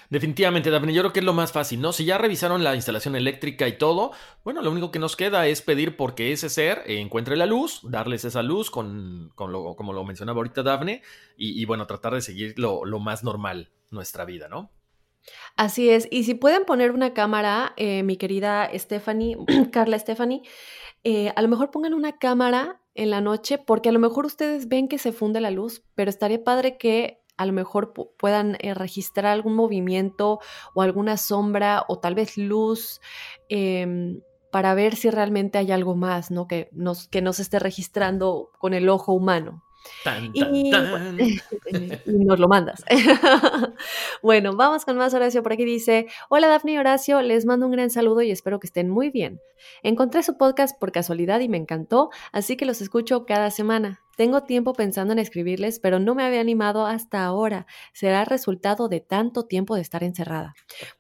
Definitivamente, 0.09 0.71
Daphne, 0.71 0.93
yo 0.93 1.03
creo 1.03 1.13
que 1.13 1.21
es 1.21 1.25
lo 1.27 1.33
más 1.33 1.53
fácil, 1.53 1.81
¿no? 1.81 1.93
Si 1.93 2.05
ya 2.05 2.19
revisaron 2.19 2.65
la 2.65 2.75
instalación 2.75 3.17
eléctrica 3.17 3.69
y 3.69 3.79
todo, 3.79 4.13
bueno, 4.45 4.63
lo 4.63 4.71
único 4.71 4.91
que 4.91 4.99
nos 4.99 5.17
queda 5.17 5.47
es 5.47 5.63
pedir 5.63 5.97
porque 5.97 6.33
ese 6.33 6.49
ser 6.49 6.83
encuentre 6.87 7.37
la 7.37 7.47
luz, 7.47 7.81
darles 7.85 8.25
esa 8.25 8.43
luz 8.43 8.71
con, 8.71 9.33
lo, 9.39 9.75
como 9.77 9.93
lo 9.93 10.05
mencionaba 10.05 10.39
ahorita 10.39 10.63
Daphne, 10.63 11.03
y, 11.37 11.65
bueno, 11.65 11.87
tratar 11.87 12.15
de 12.15 12.21
seguir 12.21 12.59
lo, 12.59 12.85
más 13.01 13.25
normal 13.25 13.71
nuestra 13.91 14.25
vida, 14.25 14.49
¿no? 14.49 14.71
Así 15.57 15.91
es, 15.91 16.09
y 16.11 16.25
si 16.25 16.35
pueden 16.35 16.65
poner 16.65 16.93
una 16.93 17.13
cámara, 17.13 17.75
eh, 17.77 18.03
mi 18.03 18.17
querida 18.17 18.71
Stephanie, 18.75 19.37
Carla 19.73 19.99
Stephanie, 19.99 20.43
eh, 21.05 21.33
a 21.35 21.43
lo 21.43 21.49
mejor 21.49 21.71
pongan 21.71 21.95
una 21.95 22.19
cámara 22.19 22.81
en 22.95 23.11
la 23.11 23.21
noche 23.21 23.59
porque 23.59 23.89
a 23.89 23.93
lo 23.93 23.99
mejor 23.99 24.27
ustedes 24.27 24.69
ven 24.69 24.89
que 24.89 24.99
se 24.99 25.13
funde 25.13 25.41
la 25.41 25.51
luz, 25.51 25.83
pero 25.95 26.11
estaría 26.11 26.43
padre 26.43 26.77
que 26.77 27.20
a 27.41 27.47
lo 27.47 27.55
mejor 27.55 27.95
puedan 28.19 28.59
eh, 28.61 28.75
registrar 28.75 29.33
algún 29.33 29.55
movimiento 29.55 30.41
o 30.75 30.83
alguna 30.83 31.17
sombra 31.17 31.87
o 31.89 31.99
tal 31.99 32.15
vez 32.15 32.37
luz 32.37 33.01
em, 33.49 34.21
para 34.53 34.75
ver 34.75 34.95
si 34.95 35.09
realmente 35.09 35.57
hay 35.57 35.73
algo 35.73 35.97
más, 35.97 36.31
¿no? 36.31 36.47
Que 36.47 36.69
nos, 36.73 37.09
que 37.09 37.23
nos 37.23 37.41
esté 37.41 37.59
registrando 37.59 38.51
con 38.59 38.75
el 38.75 38.91
ojo 38.91 39.15
humano. 39.15 39.65
y, 40.35 40.71
nos 42.05 42.39
lo 42.39 42.47
mandas. 42.47 42.85
bueno, 44.23 44.55
vamos 44.55 44.85
con 44.85 44.99
más 44.99 45.15
Horacio. 45.15 45.43
Por 45.43 45.55
aquí 45.55 45.65
dice: 45.65 46.09
Hola 46.29 46.49
Dafne 46.49 46.73
y 46.73 46.77
Horacio, 46.77 47.23
les 47.23 47.47
mando 47.47 47.65
un 47.65 47.73
gran 47.73 47.89
saludo 47.89 48.21
y 48.21 48.31
espero 48.31 48.61
que 48.61 48.67
estén 48.67 48.91
muy 48.91 49.09
bien. 49.09 49.41
Encontré 49.83 50.23
su 50.23 50.37
podcast 50.37 50.79
por 50.79 50.93
casualidad 50.93 51.41
y 51.41 51.49
me 51.49 51.57
encantó, 51.57 52.11
así 52.33 52.59
que 52.59 52.67
los 52.67 52.83
escucho 52.83 53.25
cada 53.25 53.51
semana. 53.51 54.03
Tengo 54.21 54.43
tiempo 54.43 54.75
pensando 54.75 55.15
en 55.15 55.19
escribirles, 55.19 55.79
pero 55.79 55.99
no 55.99 56.15
me 56.15 56.25
había 56.25 56.43
animado 56.43 56.85
hasta 56.85 57.25
ahora. 57.25 57.67
Será 57.95 58.27
resultado 58.27 58.87
de 58.91 59.01
tanto 59.01 59.47
tiempo 59.47 59.77
de 59.77 59.81
estar 59.81 60.05
encerrada. 60.05 60.53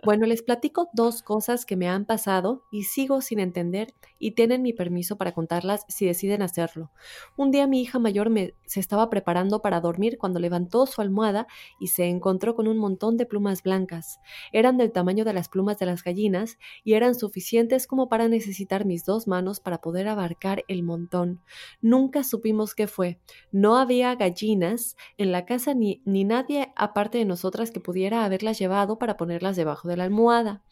Bueno, 0.02 0.24
les 0.24 0.42
platico 0.42 0.88
dos 0.94 1.22
cosas 1.22 1.66
que 1.66 1.76
me 1.76 1.86
han 1.86 2.06
pasado 2.06 2.62
y 2.72 2.84
sigo 2.84 3.20
sin 3.20 3.38
entender 3.38 3.92
y 4.18 4.30
tienen 4.30 4.62
mi 4.62 4.72
permiso 4.72 5.18
para 5.18 5.32
contarlas 5.32 5.84
si 5.86 6.06
deciden 6.06 6.40
hacerlo. 6.40 6.92
Un 7.36 7.50
día 7.50 7.66
mi 7.66 7.82
hija 7.82 7.98
mayor 7.98 8.30
me, 8.30 8.54
se 8.64 8.80
estaba 8.80 9.10
preparando 9.10 9.60
para 9.60 9.82
dormir 9.82 10.16
cuando 10.16 10.40
levantó 10.40 10.86
su 10.86 11.02
almohada 11.02 11.46
y 11.78 11.88
se 11.88 12.06
encontró 12.06 12.54
con 12.54 12.68
un 12.68 12.78
montón 12.78 13.18
de 13.18 13.26
plumas 13.26 13.62
blancas. 13.62 14.18
Eran 14.50 14.78
del 14.78 14.92
tamaño 14.92 15.26
de 15.26 15.34
las 15.34 15.50
plumas 15.50 15.78
de 15.78 15.84
las 15.84 16.02
gallinas 16.02 16.56
y 16.84 16.94
eran 16.94 17.14
suficientes 17.14 17.86
como 17.86 18.08
para 18.08 18.28
necesitar 18.28 18.86
mis 18.86 19.04
dos 19.04 19.28
manos 19.28 19.60
para 19.60 19.82
poder 19.82 20.08
abarcar 20.08 20.64
el 20.68 20.82
montón. 20.82 21.42
Nunca 21.82 22.24
supimos 22.24 22.74
qué 22.74 22.86
fue 22.86 23.10
no 23.52 23.76
había 23.76 24.14
gallinas 24.14 24.97
en 25.19 25.33
la 25.33 25.47
casa 25.47 25.75
ni, 25.75 26.02
ni 26.05 26.25
nadie 26.25 26.73
aparte 26.76 27.19
de 27.19 27.25
nosotras 27.25 27.71
que 27.71 27.81
pudiera 27.81 28.25
haberlas 28.25 28.59
llevado 28.59 28.99
para 28.99 29.17
ponerlas 29.17 29.57
debajo 29.57 29.88
de 29.88 29.97
la 29.97 30.05
almohada. 30.05 30.62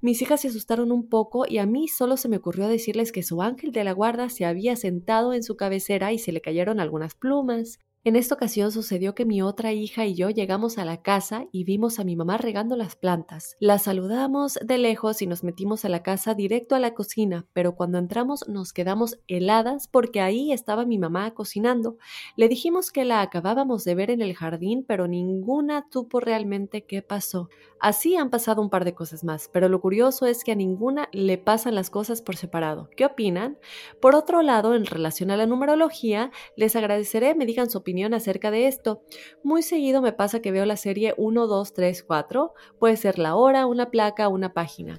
Mis 0.00 0.22
hijas 0.22 0.42
se 0.42 0.48
asustaron 0.48 0.92
un 0.92 1.08
poco 1.08 1.44
y 1.48 1.58
a 1.58 1.66
mí 1.66 1.88
solo 1.88 2.16
se 2.16 2.28
me 2.28 2.36
ocurrió 2.38 2.68
decirles 2.68 3.12
que 3.12 3.22
su 3.22 3.42
ángel 3.42 3.72
de 3.72 3.84
la 3.84 3.92
guarda 3.92 4.28
se 4.28 4.44
había 4.44 4.76
sentado 4.76 5.32
en 5.32 5.42
su 5.42 5.56
cabecera 5.56 6.12
y 6.12 6.18
se 6.18 6.32
le 6.32 6.40
cayeron 6.40 6.80
algunas 6.80 7.14
plumas. 7.14 7.78
En 8.02 8.16
esta 8.16 8.34
ocasión 8.34 8.72
sucedió 8.72 9.14
que 9.14 9.26
mi 9.26 9.42
otra 9.42 9.74
hija 9.74 10.06
y 10.06 10.14
yo 10.14 10.30
llegamos 10.30 10.78
a 10.78 10.86
la 10.86 11.02
casa 11.02 11.44
y 11.52 11.64
vimos 11.64 11.98
a 11.98 12.04
mi 12.04 12.16
mamá 12.16 12.38
regando 12.38 12.74
las 12.74 12.96
plantas. 12.96 13.58
La 13.60 13.78
saludamos 13.78 14.54
de 14.54 14.78
lejos 14.78 15.20
y 15.20 15.26
nos 15.26 15.44
metimos 15.44 15.84
a 15.84 15.90
la 15.90 16.02
casa 16.02 16.32
directo 16.32 16.74
a 16.74 16.78
la 16.78 16.94
cocina, 16.94 17.46
pero 17.52 17.74
cuando 17.74 17.98
entramos 17.98 18.48
nos 18.48 18.72
quedamos 18.72 19.18
heladas 19.28 19.86
porque 19.86 20.22
ahí 20.22 20.50
estaba 20.50 20.86
mi 20.86 20.96
mamá 20.96 21.34
cocinando. 21.34 21.98
Le 22.36 22.48
dijimos 22.48 22.90
que 22.90 23.04
la 23.04 23.20
acabábamos 23.20 23.84
de 23.84 23.94
ver 23.94 24.10
en 24.10 24.22
el 24.22 24.34
jardín, 24.34 24.82
pero 24.88 25.06
ninguna 25.06 25.86
tuvo 25.90 26.20
realmente 26.20 26.86
qué 26.86 27.02
pasó. 27.02 27.50
Así 27.80 28.16
han 28.16 28.30
pasado 28.30 28.60
un 28.60 28.68
par 28.70 28.84
de 28.84 28.94
cosas 28.94 29.24
más, 29.24 29.48
pero 29.52 29.68
lo 29.68 29.80
curioso 29.80 30.26
es 30.26 30.44
que 30.44 30.52
a 30.52 30.54
ninguna 30.54 31.08
le 31.12 31.38
pasan 31.38 31.74
las 31.74 31.88
cosas 31.88 32.20
por 32.20 32.36
separado. 32.36 32.90
¿Qué 32.94 33.06
opinan? 33.06 33.58
Por 34.00 34.14
otro 34.14 34.42
lado, 34.42 34.74
en 34.74 34.84
relación 34.84 35.30
a 35.30 35.36
la 35.36 35.46
numerología, 35.46 36.30
les 36.56 36.76
agradeceré 36.76 37.34
me 37.34 37.46
digan 37.46 37.70
su 37.70 37.78
opinión 37.78 38.12
acerca 38.12 38.50
de 38.50 38.66
esto. 38.66 39.02
Muy 39.42 39.62
seguido 39.62 40.02
me 40.02 40.12
pasa 40.12 40.40
que 40.40 40.52
veo 40.52 40.66
la 40.66 40.76
serie 40.76 41.14
1, 41.16 41.46
2, 41.46 41.72
3, 41.72 42.02
4. 42.02 42.54
Puede 42.78 42.96
ser 42.96 43.18
la 43.18 43.34
hora, 43.34 43.66
una 43.66 43.90
placa, 43.90 44.28
una 44.28 44.52
página. 44.52 44.98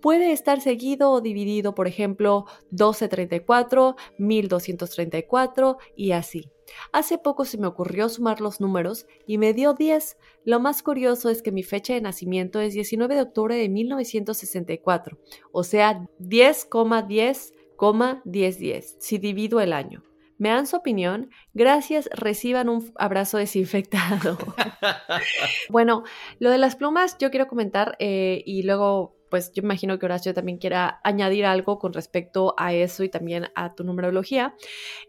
Puede 0.00 0.32
estar 0.32 0.60
seguido 0.60 1.10
o 1.10 1.20
dividido, 1.20 1.74
por 1.74 1.88
ejemplo, 1.88 2.46
1234, 2.70 3.96
1234 4.18 5.78
y 5.96 6.12
así. 6.12 6.48
Hace 6.92 7.18
poco 7.18 7.44
se 7.44 7.58
me 7.58 7.66
ocurrió 7.66 8.08
sumar 8.08 8.40
los 8.40 8.60
números 8.60 9.06
y 9.26 9.38
me 9.38 9.54
dio 9.54 9.74
10. 9.74 10.16
Lo 10.44 10.60
más 10.60 10.82
curioso 10.82 11.30
es 11.30 11.42
que 11.42 11.52
mi 11.52 11.62
fecha 11.62 11.94
de 11.94 12.00
nacimiento 12.00 12.60
es 12.60 12.74
19 12.74 13.14
de 13.14 13.22
octubre 13.22 13.54
de 13.56 13.68
1964, 13.68 15.18
o 15.50 15.64
sea, 15.64 16.06
10,10,1010 16.20 18.96
si 18.98 19.18
divido 19.18 19.60
el 19.60 19.72
año 19.72 20.02
me 20.38 20.50
dan 20.50 20.66
su 20.66 20.76
opinión, 20.76 21.30
gracias, 21.52 22.08
reciban 22.12 22.68
un 22.68 22.92
abrazo 22.96 23.38
desinfectado. 23.38 24.38
bueno, 25.68 26.04
lo 26.38 26.50
de 26.50 26.58
las 26.58 26.76
plumas 26.76 27.18
yo 27.18 27.30
quiero 27.30 27.48
comentar 27.48 27.96
eh, 27.98 28.42
y 28.46 28.62
luego 28.62 29.17
pues 29.30 29.52
yo 29.52 29.62
imagino 29.62 29.98
que 29.98 30.06
Horacio 30.06 30.34
también 30.34 30.58
quiera 30.58 31.00
añadir 31.04 31.46
algo 31.46 31.78
con 31.78 31.92
respecto 31.92 32.54
a 32.56 32.72
eso 32.72 33.04
y 33.04 33.08
también 33.08 33.48
a 33.54 33.74
tu 33.74 33.84
numerología. 33.84 34.54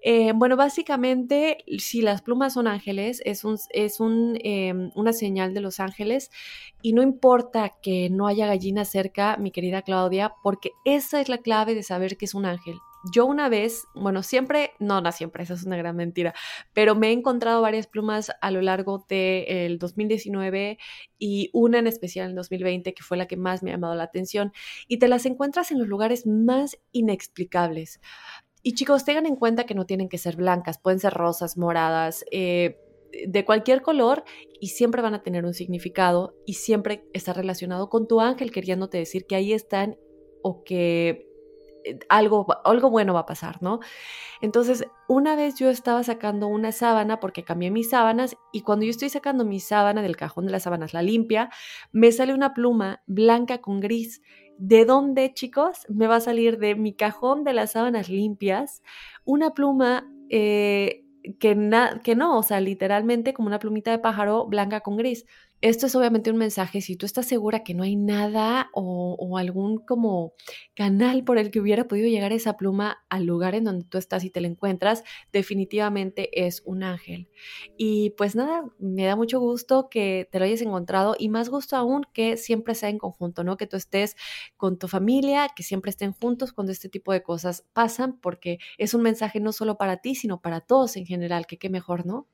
Eh, 0.02 0.32
bueno, 0.36 0.56
básicamente, 0.56 1.58
si 1.78 2.02
las 2.02 2.22
plumas 2.22 2.54
son 2.54 2.68
ángeles, 2.68 3.22
es, 3.26 3.44
un, 3.44 3.58
es 3.72 4.00
un, 4.00 4.38
em, 4.44 4.92
una 4.96 5.14
señal 5.14 5.54
de 5.54 5.62
los 5.62 5.80
ángeles 5.80 6.32
y 6.82 6.94
no 6.94 7.02
importa 7.02 7.74
que 7.82 8.10
no 8.10 8.28
haya 8.28 8.48
gallina 8.48 8.86
cerca, 8.86 9.38
mi 9.38 9.52
querida 9.52 9.82
Claudia, 9.82 10.34
porque 10.44 10.72
esa 10.86 11.22
es 11.22 11.30
la 11.30 11.40
clave 11.40 11.76
de 11.76 11.84
saber 11.84 12.18
que 12.18 12.26
es 12.26 12.34
un 12.34 12.46
ángel 12.46 12.76
Yo 13.14 13.26
una 13.26 13.48
vez, 13.48 13.88
bueno, 13.96 14.24
siempre, 14.24 14.72
no, 14.80 15.00
no 15.00 15.12
siempre, 15.12 15.44
esa 15.44 15.54
es 15.54 15.64
una 15.64 15.78
gran 15.78 15.96
mentira, 15.96 16.34
pero 16.74 16.96
me 16.96 17.10
he 17.10 17.12
encontrado 17.12 17.62
varias 17.62 17.88
plumas 17.88 18.32
a 18.42 18.52
lo 18.52 18.62
largo 18.62 19.06
del 19.08 19.80
2019 19.80 20.78
y 21.18 21.50
una 21.54 21.80
en 21.80 21.88
especial 21.88 22.30
en 22.30 22.36
2020 22.36 22.94
que 22.94 23.04
fue 23.04 23.16
la 23.16 23.28
que 23.28 23.38
más 23.38 23.64
me 23.64 23.72
ha 23.72 23.76
llamado 23.76 23.96
la 23.96 24.04
atención 24.04 24.52
y 24.88 24.98
te 24.98 25.08
las 25.08 25.26
encuentras 25.26 25.72
en 25.72 25.80
los 25.80 25.88
lugares 25.88 26.28
más 26.28 26.78
inexplicables. 26.92 28.02
Y 28.62 28.74
chicos, 28.74 29.06
tengan 29.06 29.26
en 29.26 29.38
cuenta 29.38 29.66
que 29.66 29.76
no 29.76 29.86
tienen 29.86 30.10
que 30.10 30.18
ser 30.18 30.36
blancas, 30.36 30.78
pueden 30.78 31.00
ser 31.00 31.14
rosas, 31.14 31.58
moradas, 31.58 32.26
eh, 32.32 32.78
de 33.28 33.46
cualquier 33.46 33.82
color 33.82 34.24
y 34.60 34.68
siempre 34.68 35.02
van 35.02 35.14
a 35.14 35.24
tener 35.24 35.46
un 35.46 35.54
significado 35.54 36.36
y 36.46 36.56
siempre 36.56 37.08
está 37.14 37.34
relacionado 37.34 37.90
con 37.90 38.08
tu 38.08 38.20
ángel 38.20 38.52
queriéndote 38.52 38.98
decir 38.98 39.26
que 39.26 39.36
ahí 39.36 39.54
están 39.54 39.98
o 40.42 40.64
que 40.64 41.29
algo, 42.10 42.48
algo 42.64 42.90
bueno 42.90 43.14
va 43.14 43.22
a 43.22 43.26
pasar, 43.26 43.62
¿no? 43.62 43.80
Entonces, 44.42 44.86
una 45.08 45.36
vez 45.36 45.56
yo 45.56 45.70
estaba 45.70 46.04
sacando 46.04 46.48
una 46.48 46.72
sábana 46.72 47.20
porque 47.20 47.44
cambié 47.44 47.72
mis 47.72 47.90
sábanas 47.90 48.38
y 48.52 48.62
cuando 48.62 48.86
yo 48.86 48.92
estoy 48.92 49.10
sacando 49.10 49.46
mi 49.46 49.60
sábana 49.60 50.02
del 50.02 50.16
cajón 50.16 50.46
de 50.46 50.52
las 50.52 50.64
sábanas, 50.64 50.94
la 50.94 51.02
limpia, 51.02 51.50
me 51.92 52.12
sale 52.12 52.34
una 52.34 52.54
pluma 52.54 53.02
blanca 53.06 53.60
con 53.60 53.80
gris. 53.80 54.22
¿De 54.58 54.86
dónde, 54.86 55.34
chicos? 55.34 55.86
Me 55.90 56.08
va 56.08 56.18
a 56.18 56.22
salir 56.22 56.58
de 56.58 56.76
mi 56.76 56.94
cajón 56.94 57.44
de 57.44 57.54
las 57.54 57.72
sábanas 57.72 58.10
limpias 58.10 58.82
una 59.24 59.54
pluma 59.54 60.10
eh, 60.30 61.06
que, 61.40 61.56
que 62.04 62.16
no, 62.16 62.38
o 62.38 62.44
sea, 62.44 62.60
literalmente 62.62 63.34
como 63.34 63.48
una 63.48 63.60
plumita 63.60 63.92
de 63.92 64.00
pájaro 64.00 64.48
blanca 64.48 64.82
con 64.82 64.98
gris. 64.98 65.26
Esto 65.62 65.88
es 65.88 65.96
obviamente 65.96 66.32
un 66.32 66.38
mensaje, 66.38 66.80
si 66.80 66.96
tú 66.96 67.06
estás 67.06 67.26
segura 67.26 67.66
que 67.66 67.74
no 67.74 67.84
hay 67.84 67.98
nada 67.98 68.70
o, 68.74 69.38
algún 69.38 69.78
como 69.80 70.34
canal 70.74 71.26
por 71.26 71.38
el 71.38 71.52
que 71.52 71.60
hubiera 71.60 71.86
podido 71.86 72.08
llegar 72.08 72.32
esa 72.32 72.56
pluma 72.56 73.04
al 73.10 73.26
lugar 73.26 73.56
en 73.56 73.66
donde 73.66 73.84
tú 73.84 73.98
estás 73.98 74.24
y 74.24 74.30
te 74.30 74.40
la 74.40 74.48
encuentras, 74.48 75.04
definitivamente 75.34 76.46
es 76.48 76.62
un 76.66 76.84
ángel. 76.84 77.28
Y 77.78 78.12
pues 78.12 78.38
nada, 78.38 78.64
me 78.80 79.04
da 79.04 79.18
mucho 79.18 79.42
gusto 79.42 79.90
que 79.90 80.30
te 80.32 80.40
lo 80.40 80.46
hayas 80.46 80.62
encontrado 80.62 81.18
y 81.20 81.28
más 81.28 81.50
gusto 81.50 81.76
aún 81.76 82.04
que 82.14 82.38
siempre 82.38 82.74
sea 82.74 82.88
en 82.88 82.98
conjunto, 82.98 83.44
¿no? 83.44 83.58
Que 83.58 83.68
tú 83.68 83.76
estés 83.76 84.16
con 84.56 84.80
tu 84.80 84.88
familia, 84.88 85.50
que 85.54 85.64
siempre 85.64 85.90
estén 85.90 86.14
juntos 86.14 86.54
cuando 86.54 86.72
este 86.72 86.88
tipo 86.88 87.12
de 87.12 87.22
cosas 87.22 87.66
pasan, 87.74 88.18
porque 88.22 88.60
es 88.78 88.94
un 88.94 89.02
mensaje 89.02 89.42
no 89.42 89.52
solo 89.52 89.78
para 89.78 89.98
ti, 89.98 90.16
sino 90.16 90.42
para 90.42 90.62
todos 90.62 90.96
en 90.96 91.06
general, 91.06 91.48
que 91.48 91.58
qué 91.58 91.70
mejor, 91.70 92.06
¿no? 92.06 92.28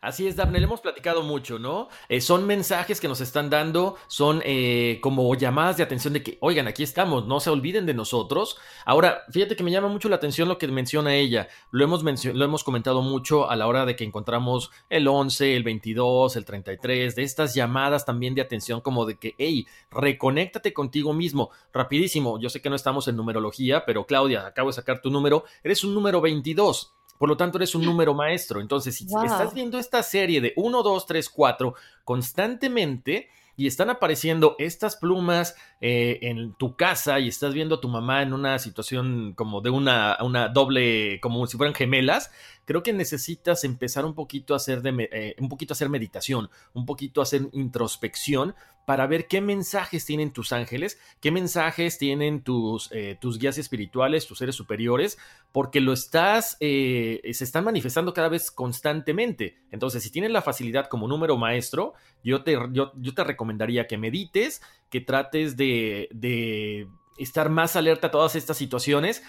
Así 0.00 0.26
es, 0.26 0.36
Daphne, 0.36 0.58
le 0.58 0.64
hemos 0.64 0.80
platicado 0.80 1.22
mucho, 1.22 1.58
¿no? 1.58 1.88
Eh, 2.08 2.20
son 2.20 2.46
mensajes 2.46 3.00
que 3.00 3.08
nos 3.08 3.20
están 3.20 3.50
dando, 3.50 3.96
son 4.06 4.42
eh, 4.44 4.98
como 5.02 5.34
llamadas 5.34 5.76
de 5.76 5.82
atención 5.82 6.12
de 6.12 6.22
que, 6.22 6.38
oigan, 6.40 6.66
aquí 6.66 6.82
estamos, 6.82 7.26
no 7.26 7.40
se 7.40 7.50
olviden 7.50 7.86
de 7.86 7.94
nosotros. 7.94 8.56
Ahora, 8.84 9.22
fíjate 9.30 9.56
que 9.56 9.62
me 9.62 9.70
llama 9.70 9.88
mucho 9.88 10.08
la 10.08 10.16
atención 10.16 10.48
lo 10.48 10.58
que 10.58 10.68
menciona 10.68 11.14
ella. 11.14 11.48
Lo 11.70 11.84
hemos, 11.84 12.02
lo 12.02 12.44
hemos 12.44 12.64
comentado 12.64 13.02
mucho 13.02 13.50
a 13.50 13.56
la 13.56 13.66
hora 13.66 13.86
de 13.86 13.96
que 13.96 14.04
encontramos 14.04 14.70
el 14.88 15.08
11, 15.08 15.56
el 15.56 15.62
22, 15.62 16.36
el 16.36 16.44
33, 16.44 17.14
de 17.14 17.22
estas 17.22 17.54
llamadas 17.54 18.04
también 18.04 18.34
de 18.34 18.42
atención 18.42 18.80
como 18.80 19.06
de 19.06 19.18
que, 19.18 19.34
hey, 19.38 19.66
reconéctate 19.90 20.72
contigo 20.72 21.12
mismo. 21.12 21.50
Rapidísimo, 21.72 22.38
yo 22.38 22.48
sé 22.50 22.60
que 22.60 22.70
no 22.70 22.76
estamos 22.76 23.08
en 23.08 23.16
numerología, 23.16 23.84
pero 23.84 24.06
Claudia, 24.06 24.46
acabo 24.46 24.70
de 24.70 24.74
sacar 24.74 25.00
tu 25.00 25.10
número, 25.10 25.44
eres 25.62 25.84
un 25.84 25.94
número 25.94 26.20
22. 26.20 26.94
Por 27.22 27.28
lo 27.28 27.36
tanto, 27.36 27.56
eres 27.56 27.76
un 27.76 27.84
número 27.86 28.14
maestro. 28.14 28.60
Entonces, 28.60 28.96
si 28.96 29.04
estás 29.04 29.54
viendo 29.54 29.78
esta 29.78 30.02
serie 30.02 30.40
de 30.40 30.52
1, 30.56 30.82
2, 30.82 31.06
3, 31.06 31.28
4 31.28 31.74
constantemente 32.02 33.28
y 33.56 33.68
están 33.68 33.90
apareciendo 33.90 34.56
estas 34.58 34.96
plumas 34.96 35.54
eh, 35.80 36.18
en 36.22 36.54
tu 36.54 36.74
casa 36.74 37.20
y 37.20 37.28
estás 37.28 37.54
viendo 37.54 37.76
a 37.76 37.80
tu 37.80 37.86
mamá 37.86 38.22
en 38.22 38.32
una 38.32 38.58
situación 38.58 39.34
como 39.34 39.60
de 39.60 39.70
una, 39.70 40.18
una 40.20 40.48
doble, 40.48 41.20
como 41.20 41.46
si 41.46 41.56
fueran 41.56 41.76
gemelas, 41.76 42.32
creo 42.64 42.82
que 42.82 42.92
necesitas 42.92 43.64
empezar 43.64 44.04
un 44.04 44.14
poquito 44.14 44.54
a 44.54 44.56
hacer, 44.56 44.82
eh, 44.84 45.34
un 45.38 45.48
poquito 45.48 45.72
a 45.72 45.76
hacer 45.76 45.88
meditación, 45.88 46.50
un 46.74 46.86
poquito 46.86 47.20
a 47.20 47.24
hacer 47.24 47.42
introspección 47.52 48.54
para 48.86 49.06
ver 49.06 49.26
qué 49.28 49.40
mensajes 49.40 50.04
tienen 50.04 50.32
tus 50.32 50.52
ángeles, 50.52 50.98
qué 51.20 51.30
mensajes 51.30 51.98
tienen 51.98 52.42
tus, 52.42 52.90
eh, 52.92 53.16
tus 53.20 53.38
guías 53.38 53.58
espirituales, 53.58 54.26
tus 54.26 54.38
seres 54.38 54.56
superiores, 54.56 55.18
porque 55.52 55.80
lo 55.80 55.92
estás, 55.92 56.56
eh, 56.60 57.20
se 57.32 57.44
están 57.44 57.64
manifestando 57.64 58.12
cada 58.12 58.28
vez 58.28 58.50
constantemente. 58.50 59.58
Entonces, 59.70 60.02
si 60.02 60.10
tienes 60.10 60.32
la 60.32 60.42
facilidad 60.42 60.88
como 60.88 61.06
número 61.06 61.36
maestro, 61.36 61.94
yo 62.24 62.42
te, 62.42 62.58
yo, 62.72 62.92
te 62.92 63.24
recomendaría 63.24 63.86
que 63.86 63.98
medites, 63.98 64.62
que 64.90 65.00
trates 65.00 65.56
de, 65.56 66.08
de 66.12 66.88
estar 67.18 67.50
más 67.50 67.76
alerta 67.76 68.08
a 68.08 68.10
todas 68.10 68.34
estas 68.34 68.56
situaciones 68.56 69.22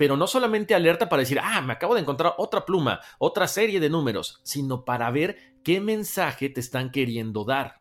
pero 0.00 0.16
no 0.16 0.26
solamente 0.26 0.74
alerta 0.74 1.10
para 1.10 1.20
decir, 1.20 1.38
ah, 1.42 1.60
me 1.60 1.74
acabo 1.74 1.94
de 1.94 2.00
encontrar 2.00 2.32
otra 2.38 2.64
pluma, 2.64 3.00
otra 3.18 3.46
serie 3.46 3.80
de 3.80 3.90
números, 3.90 4.40
sino 4.44 4.86
para 4.86 5.10
ver 5.10 5.36
qué 5.62 5.78
mensaje 5.78 6.48
te 6.48 6.60
están 6.60 6.90
queriendo 6.90 7.44
dar. 7.44 7.79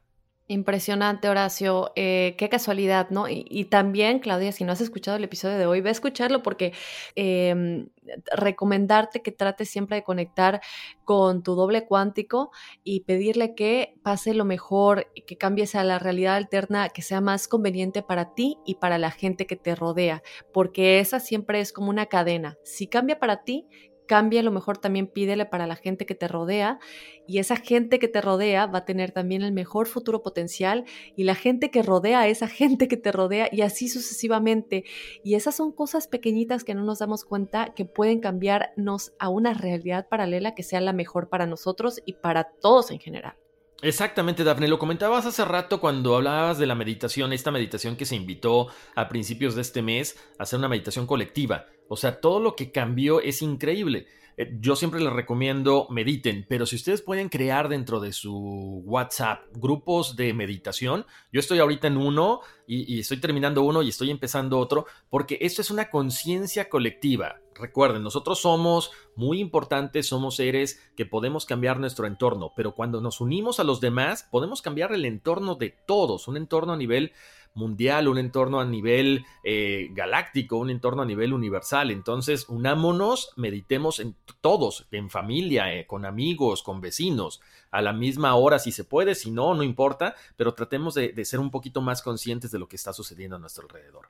Impresionante, 0.51 1.29
Horacio. 1.29 1.91
Eh, 1.95 2.33
qué 2.39 2.49
casualidad, 2.49 3.11
¿no? 3.11 3.25
Y, 3.29 3.65
también, 3.65 4.17
Claudia, 4.17 4.51
si 4.51 4.63
no 4.63 4.71
has 4.71 4.81
escuchado 4.81 5.15
el 5.15 5.23
episodio 5.23 5.59
de 5.59 5.67
hoy, 5.67 5.81
ve 5.81 5.89
a 5.89 5.91
escucharlo 5.91 6.41
porque 6.41 6.73
em, 7.13 7.89
recomendarte 8.35 9.21
que 9.21 9.31
trates 9.31 9.69
siempre 9.69 9.97
de 9.97 10.03
conectar 10.03 10.59
con 11.05 11.43
tu 11.43 11.53
doble 11.53 11.85
cuántico 11.85 12.49
y 12.83 13.01
pedirle 13.01 13.53
que 13.53 13.93
pase 14.01 14.33
lo 14.33 14.43
mejor, 14.43 15.11
que 15.27 15.37
cambies 15.37 15.75
a 15.75 15.83
la 15.83 15.99
realidad 15.99 16.37
alterna 16.37 16.89
que 16.89 17.03
sea 17.03 17.21
más 17.21 17.47
conveniente 17.47 18.01
para 18.01 18.33
ti 18.33 18.57
y 18.65 18.75
para 18.75 18.97
la 18.97 19.11
gente 19.11 19.45
que 19.45 19.55
te 19.55 19.75
rodea, 19.75 20.23
porque 20.51 20.99
esa 20.99 21.19
siempre 21.19 21.59
es 21.59 21.71
como 21.71 21.91
una 21.91 22.07
cadena. 22.07 22.57
Si 22.63 22.87
cambia 22.87 23.19
para 23.19 23.43
ti, 23.43 23.67
cambia, 24.09 24.39
a 24.39 24.43
lo 24.43 24.49
mejor 24.49 24.79
también 24.79 25.05
pídele 25.05 25.45
para 25.45 25.67
la 25.67 25.75
gente 25.75 26.07
que 26.07 26.15
te 26.15 26.27
rodea 26.27 26.79
y 27.27 27.37
esa 27.37 27.55
gente 27.55 27.99
que 27.99 28.07
te 28.07 28.21
rodea 28.21 28.65
va 28.65 28.79
a 28.79 28.85
tener 28.85 29.11
también 29.11 29.43
el 29.43 29.51
mejor 29.51 29.85
futuro 29.87 30.23
potencial 30.23 30.85
y 31.15 31.25
la 31.25 31.35
gente 31.35 31.69
que 31.69 31.83
rodea 31.83 32.21
a 32.21 32.27
esa 32.27 32.47
gente 32.47 32.87
que 32.87 32.97
te 32.97 33.11
rodea 33.11 33.49
y 33.51 33.61
así 33.61 33.87
sucesivamente. 33.87 34.83
Y 35.23 35.35
esas 35.35 35.55
son 35.55 35.71
cosas 35.71 36.07
pequeñitas 36.07 36.63
que 36.63 36.73
no 36.73 36.83
nos 36.83 36.97
damos 36.97 37.23
cuenta 37.23 37.75
que 37.75 37.85
pueden 37.85 38.19
cambiarnos 38.19 39.13
a 39.19 39.29
una 39.29 39.53
realidad 39.53 40.07
paralela 40.09 40.55
que 40.55 40.63
sea 40.63 40.81
la 40.81 40.91
mejor 40.91 41.29
para 41.29 41.45
nosotros 41.45 42.01
y 42.03 42.13
para 42.13 42.45
todos 42.45 42.89
en 42.89 42.99
general. 42.99 43.35
Exactamente, 43.83 44.43
Dafne. 44.43 44.67
Lo 44.67 44.79
comentabas 44.79 45.27
hace 45.27 45.45
rato 45.45 45.79
cuando 45.79 46.15
hablabas 46.15 46.57
de 46.57 46.65
la 46.65 46.73
meditación, 46.73 47.31
esta 47.31 47.51
meditación 47.51 47.95
que 47.95 48.05
se 48.05 48.15
invitó 48.15 48.69
a 48.95 49.07
principios 49.07 49.53
de 49.53 49.61
este 49.61 49.83
mes 49.83 50.17
a 50.39 50.43
hacer 50.43 50.57
una 50.57 50.67
meditación 50.67 51.05
colectiva. 51.05 51.67
O 51.89 51.97
sea, 51.97 52.21
todo 52.21 52.39
lo 52.39 52.55
que 52.55 52.71
cambió 52.71 53.19
es 53.19 53.41
increíble. 53.41 54.07
Eh, 54.37 54.55
yo 54.61 54.77
siempre 54.77 55.01
les 55.01 55.11
recomiendo 55.11 55.87
mediten, 55.89 56.45
pero 56.47 56.65
si 56.65 56.77
ustedes 56.77 57.01
pueden 57.01 57.27
crear 57.27 57.67
dentro 57.67 57.99
de 57.99 58.13
su 58.13 58.81
WhatsApp 58.85 59.43
grupos 59.55 60.15
de 60.15 60.33
meditación, 60.33 61.05
yo 61.33 61.41
estoy 61.41 61.59
ahorita 61.59 61.87
en 61.87 61.97
uno 61.97 62.39
y, 62.65 62.95
y 62.95 62.99
estoy 63.01 63.17
terminando 63.19 63.63
uno 63.63 63.81
y 63.81 63.89
estoy 63.89 64.11
empezando 64.11 64.57
otro, 64.57 64.85
porque 65.09 65.39
esto 65.41 65.61
es 65.61 65.71
una 65.71 65.89
conciencia 65.89 66.69
colectiva. 66.69 67.41
Recuerden, 67.55 68.01
nosotros 68.01 68.39
somos 68.39 68.91
muy 69.15 69.41
importantes, 69.41 70.07
somos 70.07 70.37
seres 70.37 70.79
que 70.95 71.05
podemos 71.05 71.45
cambiar 71.45 71.77
nuestro 71.77 72.07
entorno, 72.07 72.53
pero 72.55 72.73
cuando 72.73 73.01
nos 73.01 73.19
unimos 73.19 73.59
a 73.59 73.65
los 73.65 73.81
demás, 73.81 74.25
podemos 74.31 74.61
cambiar 74.61 74.93
el 74.93 75.03
entorno 75.03 75.55
de 75.55 75.75
todos, 75.85 76.29
un 76.29 76.37
entorno 76.37 76.71
a 76.71 76.77
nivel 76.77 77.11
mundial, 77.59 78.07
un 78.07 78.17
entorno 78.17 78.59
a 78.59 78.65
nivel 78.65 79.25
eh, 79.43 79.89
galáctico, 79.91 80.57
un 80.57 80.71
entorno 80.71 81.03
a 81.03 81.05
nivel 81.05 81.33
universal. 81.33 81.91
Entonces, 81.91 82.49
unámonos, 82.49 83.31
meditemos 83.35 83.99
en 83.99 84.15
todos, 84.41 84.87
en 84.91 85.11
familia, 85.11 85.71
eh, 85.73 85.85
con 85.85 86.05
amigos, 86.05 86.63
con 86.63 86.81
vecinos, 86.81 87.41
a 87.69 87.81
la 87.83 87.93
misma 87.93 88.33
hora 88.35 88.57
si 88.57 88.71
se 88.71 88.83
puede, 88.83 89.13
si 89.13 89.29
no, 89.29 89.53
no 89.53 89.61
importa, 89.61 90.15
pero 90.35 90.55
tratemos 90.55 90.95
de 90.95 91.25
ser 91.25 91.39
un 91.39 91.51
poquito 91.51 91.81
más 91.81 92.01
conscientes 92.01 92.49
de 92.49 92.57
lo 92.57 92.67
que 92.67 92.77
está 92.77 92.93
sucediendo 92.93 93.35
a 93.35 93.39
nuestro 93.39 93.63
alrededor. 93.63 94.07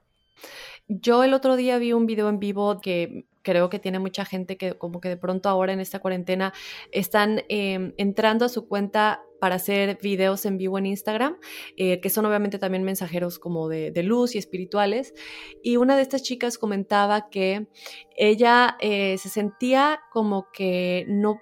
Yo 0.88 1.24
el 1.24 1.34
otro 1.34 1.56
día 1.56 1.78
vi 1.78 1.94
un 1.94 2.08
video 2.08 2.30
en 2.30 2.40
vivo 2.40 2.82
que 2.82 3.26
creo 3.44 3.70
que 3.70 3.80
tiene 3.80 4.00
mucha 4.00 4.26
gente 4.26 4.58
que 4.58 4.74
como 4.74 5.00
que 5.00 5.10
de 5.10 5.18
pronto 5.18 5.48
ahora 5.48 5.72
en 5.72 5.80
esta 5.80 6.00
cuarentena 6.00 6.54
están 6.92 7.44
em, 7.48 7.94
entrando 7.98 8.46
a 8.46 8.50
su 8.50 8.68
cuenta 8.68 9.22
para 9.40 9.56
hacer 9.56 9.98
videos 10.02 10.46
en 10.46 10.58
vivo 10.58 10.78
en 10.78 10.86
Instagram, 10.86 11.38
eh, 11.78 12.00
que 12.00 12.10
son 12.10 12.26
obviamente 12.26 12.60
también 12.60 12.84
mensajeros 12.84 13.40
como 13.40 13.68
de, 13.68 13.92
luz 14.04 14.36
y 14.36 14.38
espirituales. 14.38 15.14
Y 15.62 15.78
una 15.78 15.96
de 15.96 16.02
estas 16.02 16.24
chicas 16.24 16.58
comentaba 16.58 17.30
que 17.30 17.68
ella 18.16 18.78
eh, 18.80 19.18
se 19.18 19.30
sentía 19.30 20.02
como 20.12 20.48
que 20.52 21.06
no 21.08 21.42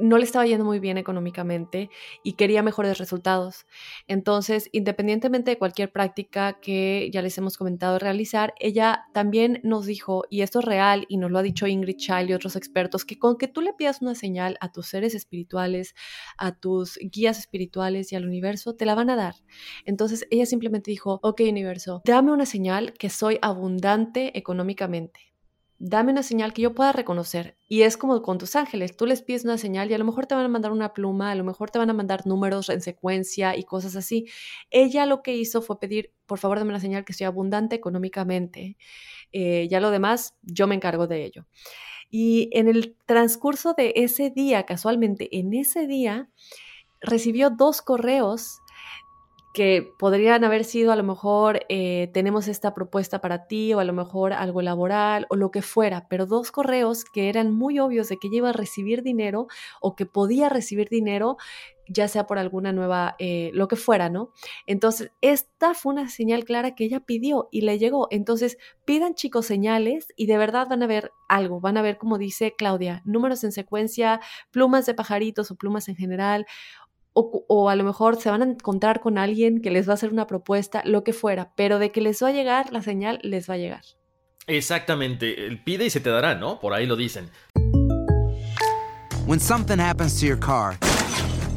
no 0.00 0.18
le 0.18 0.24
estaba 0.24 0.46
yendo 0.46 0.64
muy 0.64 0.80
bien 0.80 0.98
económicamente 0.98 1.90
y 2.22 2.34
quería 2.34 2.62
mejores 2.62 2.98
resultados. 2.98 3.66
Entonces, 4.06 4.68
independientemente 4.72 5.52
de 5.52 5.58
cualquier 5.58 5.92
práctica 5.92 6.60
que 6.60 7.10
ya 7.12 7.22
les 7.22 7.36
hemos 7.38 7.56
comentado 7.56 7.98
realizar, 7.98 8.54
ella 8.58 9.04
también 9.12 9.60
nos 9.62 9.86
dijo, 9.86 10.24
y 10.30 10.42
esto 10.42 10.60
es 10.60 10.64
real 10.64 11.06
y 11.08 11.16
nos 11.16 11.30
lo 11.30 11.38
ha 11.38 11.42
dicho 11.42 11.66
Ingrid 11.66 11.96
Child 11.96 12.30
y 12.30 12.34
otros 12.34 12.56
expertos, 12.56 13.04
que 13.04 13.18
con 13.18 13.36
que 13.36 13.48
tú 13.48 13.60
le 13.60 13.72
pidas 13.72 14.02
una 14.02 14.14
señal 14.14 14.56
a 14.60 14.72
tus 14.72 14.86
seres 14.86 15.14
espirituales, 15.14 15.94
a 16.36 16.58
tus 16.58 16.98
guías 17.00 17.38
espirituales 17.38 18.12
y 18.12 18.16
al 18.16 18.26
universo, 18.26 18.74
te 18.74 18.86
la 18.86 18.94
van 18.94 19.10
a 19.10 19.16
dar. 19.16 19.34
Entonces, 19.84 20.26
ella 20.30 20.46
simplemente 20.46 20.90
dijo, 20.90 21.20
ok 21.22 21.42
universo, 21.48 22.02
dame 22.04 22.32
una 22.32 22.46
señal 22.46 22.92
que 22.92 23.10
soy 23.10 23.38
abundante 23.42 24.36
económicamente 24.38 25.28
dame 25.78 26.10
una 26.10 26.22
señal 26.22 26.52
que 26.52 26.62
yo 26.62 26.74
pueda 26.74 26.92
reconocer. 26.92 27.56
Y 27.68 27.82
es 27.82 27.96
como 27.96 28.20
con 28.22 28.38
tus 28.38 28.56
ángeles, 28.56 28.96
tú 28.96 29.06
les 29.06 29.22
pides 29.22 29.44
una 29.44 29.58
señal 29.58 29.90
y 29.90 29.94
a 29.94 29.98
lo 29.98 30.04
mejor 30.04 30.26
te 30.26 30.34
van 30.34 30.44
a 30.44 30.48
mandar 30.48 30.72
una 30.72 30.92
pluma, 30.92 31.30
a 31.30 31.34
lo 31.34 31.44
mejor 31.44 31.70
te 31.70 31.78
van 31.78 31.90
a 31.90 31.94
mandar 31.94 32.26
números 32.26 32.68
en 32.68 32.80
secuencia 32.80 33.56
y 33.56 33.64
cosas 33.64 33.96
así. 33.96 34.26
Ella 34.70 35.06
lo 35.06 35.22
que 35.22 35.36
hizo 35.36 35.62
fue 35.62 35.78
pedir, 35.78 36.12
por 36.26 36.38
favor, 36.38 36.58
dame 36.58 36.70
una 36.70 36.80
señal 36.80 37.04
que 37.04 37.12
estoy 37.12 37.26
abundante 37.26 37.76
económicamente. 37.76 38.76
Eh, 39.32 39.68
ya 39.70 39.80
lo 39.80 39.90
demás, 39.90 40.34
yo 40.42 40.66
me 40.66 40.74
encargo 40.74 41.06
de 41.06 41.24
ello. 41.24 41.46
Y 42.10 42.48
en 42.52 42.68
el 42.68 42.96
transcurso 43.06 43.74
de 43.74 43.92
ese 43.96 44.30
día, 44.30 44.64
casualmente, 44.64 45.38
en 45.38 45.52
ese 45.54 45.86
día, 45.86 46.30
recibió 47.00 47.50
dos 47.50 47.82
correos 47.82 48.60
que 49.52 49.92
podrían 49.98 50.44
haber 50.44 50.64
sido 50.64 50.92
a 50.92 50.96
lo 50.96 51.02
mejor 51.02 51.60
eh, 51.68 52.10
tenemos 52.12 52.48
esta 52.48 52.74
propuesta 52.74 53.20
para 53.20 53.46
ti 53.46 53.72
o 53.74 53.80
a 53.80 53.84
lo 53.84 53.92
mejor 53.92 54.32
algo 54.32 54.62
laboral 54.62 55.26
o 55.30 55.36
lo 55.36 55.50
que 55.50 55.62
fuera, 55.62 56.06
pero 56.08 56.26
dos 56.26 56.52
correos 56.52 57.04
que 57.04 57.28
eran 57.28 57.52
muy 57.52 57.78
obvios 57.78 58.08
de 58.08 58.18
que 58.18 58.28
iba 58.30 58.50
a 58.50 58.52
recibir 58.52 59.02
dinero 59.02 59.46
o 59.80 59.96
que 59.96 60.06
podía 60.06 60.48
recibir 60.48 60.88
dinero 60.88 61.36
ya 61.88 62.06
sea 62.06 62.26
por 62.26 62.38
alguna 62.38 62.72
nueva, 62.72 63.16
eh, 63.18 63.50
lo 63.54 63.66
que 63.66 63.76
fuera, 63.76 64.10
¿no? 64.10 64.30
Entonces, 64.66 65.10
esta 65.22 65.74
fue 65.74 65.94
una 65.94 66.08
señal 66.08 66.44
clara 66.44 66.74
que 66.74 66.84
ella 66.84 67.00
pidió 67.00 67.48
y 67.50 67.62
le 67.62 67.78
llegó. 67.78 68.08
Entonces, 68.10 68.58
pidan 68.84 69.14
chicos 69.14 69.46
señales 69.46 70.08
y 70.16 70.26
de 70.26 70.38
verdad 70.38 70.68
van 70.68 70.82
a 70.82 70.86
ver 70.86 71.12
algo, 71.28 71.60
van 71.60 71.78
a 71.78 71.82
ver, 71.82 71.96
como 71.96 72.18
dice 72.18 72.54
Claudia, 72.56 73.02
números 73.04 73.42
en 73.44 73.52
secuencia, 73.52 74.20
plumas 74.50 74.86
de 74.86 74.94
pajaritos 74.94 75.50
o 75.50 75.56
plumas 75.56 75.88
en 75.88 75.96
general, 75.96 76.46
o, 77.20 77.68
a 77.68 77.76
lo 77.76 77.84
mejor 77.84 78.20
se 78.20 78.30
van 78.30 78.42
a 78.42 78.44
encontrar 78.44 79.00
con 79.00 79.18
alguien 79.18 79.60
que 79.60 79.70
les 79.70 79.88
va 79.88 79.92
a 79.92 79.94
hacer 79.94 80.12
una 80.12 80.26
propuesta, 80.26 80.82
lo 80.84 81.02
que 81.02 81.12
fuera, 81.12 81.52
pero 81.56 81.78
de 81.78 81.90
que 81.90 82.00
les 82.00 82.22
va 82.22 82.28
a 82.28 82.32
llegar 82.32 82.72
la 82.72 82.82
señal, 82.82 83.18
les 83.22 83.48
va 83.48 83.54
a 83.54 83.58
llegar. 83.58 83.82
Exactamente, 84.46 85.60
pide 85.64 85.86
y 85.86 85.90
se 85.90 86.00
te 86.00 86.10
dará, 86.10 86.34
¿no? 86.34 86.60
Por 86.60 86.72
ahí 86.72 86.86
lo 86.86 86.96
dicen. 86.96 87.28
When 89.26 89.40
something 89.40 89.78
happens 89.78 90.18
to 90.20 90.26
your 90.26 90.38
car, 90.38 90.78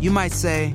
you 0.01 0.11
might 0.11 0.33
say, 0.33 0.73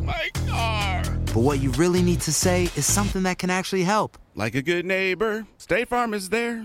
My 0.00 0.30
car. 0.48 1.02
But 1.34 1.42
what 1.42 1.60
you 1.60 1.72
really 1.72 2.00
need 2.00 2.20
to 2.22 2.32
say 2.32 2.70
is 2.74 2.86
something 2.86 3.24
that 3.24 3.38
can 3.38 3.50
actually 3.50 3.84
help. 3.84 4.16
Like 4.34 4.54
a 4.54 4.62
good 4.62 4.86
neighbor, 4.86 5.46
State 5.58 5.88
Farm 5.88 6.14
is 6.14 6.30
there. 6.30 6.64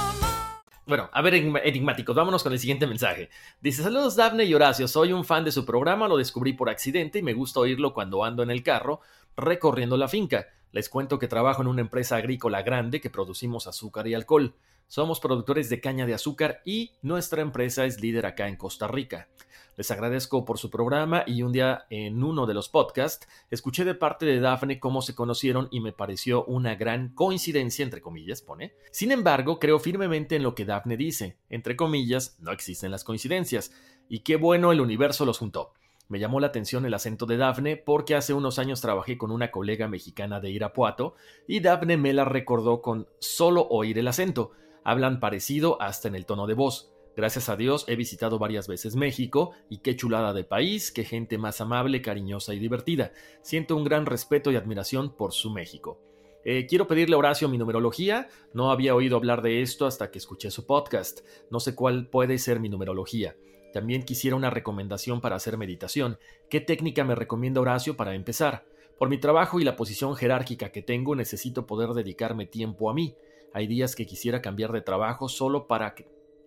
Bueno, 0.91 1.09
a 1.13 1.21
ver, 1.21 1.35
enigmáticos, 1.35 2.13
vámonos 2.13 2.43
con 2.43 2.51
el 2.51 2.59
siguiente 2.59 2.85
mensaje. 2.85 3.29
Dice, 3.61 3.81
saludos 3.81 4.17
Daphne 4.17 4.43
y 4.43 4.53
Horacio, 4.53 4.89
soy 4.89 5.13
un 5.13 5.23
fan 5.23 5.45
de 5.45 5.53
su 5.53 5.63
programa, 5.65 6.09
lo 6.09 6.17
descubrí 6.17 6.51
por 6.51 6.69
accidente 6.69 7.19
y 7.19 7.23
me 7.23 7.31
gusta 7.31 7.61
oírlo 7.61 7.93
cuando 7.93 8.25
ando 8.25 8.43
en 8.43 8.51
el 8.51 8.61
carro 8.61 8.99
recorriendo 9.37 9.95
la 9.95 10.09
finca. 10.09 10.47
Les 10.73 10.89
cuento 10.89 11.17
que 11.17 11.29
trabajo 11.29 11.61
en 11.61 11.69
una 11.69 11.79
empresa 11.79 12.17
agrícola 12.17 12.61
grande 12.61 12.99
que 12.99 13.09
producimos 13.09 13.67
azúcar 13.67 14.05
y 14.09 14.15
alcohol. 14.15 14.53
Somos 14.87 15.21
productores 15.21 15.69
de 15.69 15.79
caña 15.79 16.05
de 16.05 16.13
azúcar 16.13 16.61
y 16.65 16.91
nuestra 17.01 17.41
empresa 17.41 17.85
es 17.85 18.01
líder 18.01 18.25
acá 18.25 18.49
en 18.49 18.57
Costa 18.57 18.89
Rica. 18.89 19.29
Les 19.77 19.89
agradezco 19.89 20.43
por 20.43 20.57
su 20.57 20.69
programa 20.69 21.23
y 21.25 21.43
un 21.43 21.51
día 21.51 21.85
en 21.89 22.23
uno 22.23 22.45
de 22.45 22.53
los 22.53 22.67
podcasts 22.67 23.27
escuché 23.49 23.85
de 23.85 23.95
parte 23.95 24.25
de 24.25 24.39
Daphne 24.39 24.79
cómo 24.79 25.01
se 25.01 25.15
conocieron 25.15 25.69
y 25.71 25.79
me 25.79 25.93
pareció 25.93 26.43
una 26.45 26.75
gran 26.75 27.09
coincidencia, 27.15 27.83
entre 27.83 28.01
comillas, 28.01 28.41
pone. 28.41 28.73
Sin 28.91 29.11
embargo, 29.11 29.59
creo 29.59 29.79
firmemente 29.79 30.35
en 30.35 30.43
lo 30.43 30.55
que 30.55 30.65
Daphne 30.65 30.97
dice. 30.97 31.37
Entre 31.49 31.75
comillas, 31.75 32.37
no 32.39 32.51
existen 32.51 32.91
las 32.91 33.03
coincidencias. 33.03 33.71
Y 34.09 34.19
qué 34.19 34.35
bueno 34.35 34.71
el 34.71 34.81
universo 34.81 35.25
los 35.25 35.37
juntó. 35.37 35.71
Me 36.09 36.19
llamó 36.19 36.41
la 36.41 36.47
atención 36.47 36.85
el 36.85 36.93
acento 36.93 37.25
de 37.25 37.37
Daphne 37.37 37.77
porque 37.77 38.15
hace 38.15 38.33
unos 38.33 38.59
años 38.59 38.81
trabajé 38.81 39.17
con 39.17 39.31
una 39.31 39.49
colega 39.49 39.87
mexicana 39.87 40.41
de 40.41 40.51
Irapuato 40.51 41.15
y 41.47 41.61
Daphne 41.61 41.95
me 41.95 42.11
la 42.11 42.25
recordó 42.25 42.81
con 42.81 43.07
solo 43.19 43.65
oír 43.69 43.97
el 43.97 44.09
acento. 44.09 44.51
Hablan 44.83 45.21
parecido 45.21 45.81
hasta 45.81 46.09
en 46.09 46.15
el 46.15 46.25
tono 46.25 46.47
de 46.47 46.55
voz. 46.55 46.91
Gracias 47.15 47.49
a 47.49 47.57
Dios 47.57 47.85
he 47.87 47.95
visitado 47.95 48.39
varias 48.39 48.67
veces 48.67 48.95
México 48.95 49.51
y 49.69 49.79
qué 49.79 49.95
chulada 49.95 50.33
de 50.33 50.45
país, 50.45 50.91
qué 50.91 51.03
gente 51.03 51.37
más 51.37 51.59
amable, 51.59 52.01
cariñosa 52.01 52.53
y 52.53 52.59
divertida. 52.59 53.11
Siento 53.41 53.75
un 53.75 53.83
gran 53.83 54.05
respeto 54.05 54.51
y 54.51 54.55
admiración 54.55 55.15
por 55.15 55.33
su 55.33 55.49
México. 55.49 55.99
Eh, 56.43 56.65
quiero 56.67 56.87
pedirle 56.87 57.15
a 57.15 57.19
Horacio 57.19 57.49
mi 57.49 57.57
numerología. 57.57 58.29
No 58.53 58.71
había 58.71 58.95
oído 58.95 59.17
hablar 59.17 59.41
de 59.41 59.61
esto 59.61 59.85
hasta 59.85 60.09
que 60.09 60.17
escuché 60.17 60.51
su 60.51 60.65
podcast. 60.65 61.19
No 61.49 61.59
sé 61.59 61.75
cuál 61.75 62.07
puede 62.07 62.37
ser 62.37 62.59
mi 62.59 62.69
numerología. 62.69 63.35
También 63.73 64.03
quisiera 64.03 64.35
una 64.35 64.49
recomendación 64.49 65.21
para 65.21 65.35
hacer 65.35 65.57
meditación. 65.57 66.17
¿Qué 66.49 66.59
técnica 66.61 67.03
me 67.03 67.15
recomienda 67.15 67.61
Horacio 67.61 67.95
para 67.95 68.15
empezar? 68.15 68.65
Por 68.97 69.09
mi 69.09 69.17
trabajo 69.17 69.59
y 69.59 69.63
la 69.63 69.75
posición 69.75 70.15
jerárquica 70.15 70.71
que 70.71 70.81
tengo 70.81 71.15
necesito 71.15 71.65
poder 71.65 71.89
dedicarme 71.89 72.45
tiempo 72.45 72.89
a 72.89 72.93
mí. 72.93 73.15
Hay 73.53 73.67
días 73.67 73.95
que 73.95 74.05
quisiera 74.05 74.41
cambiar 74.41 74.71
de 74.71 74.81
trabajo 74.81 75.27
solo 75.27 75.67
para 75.67 75.95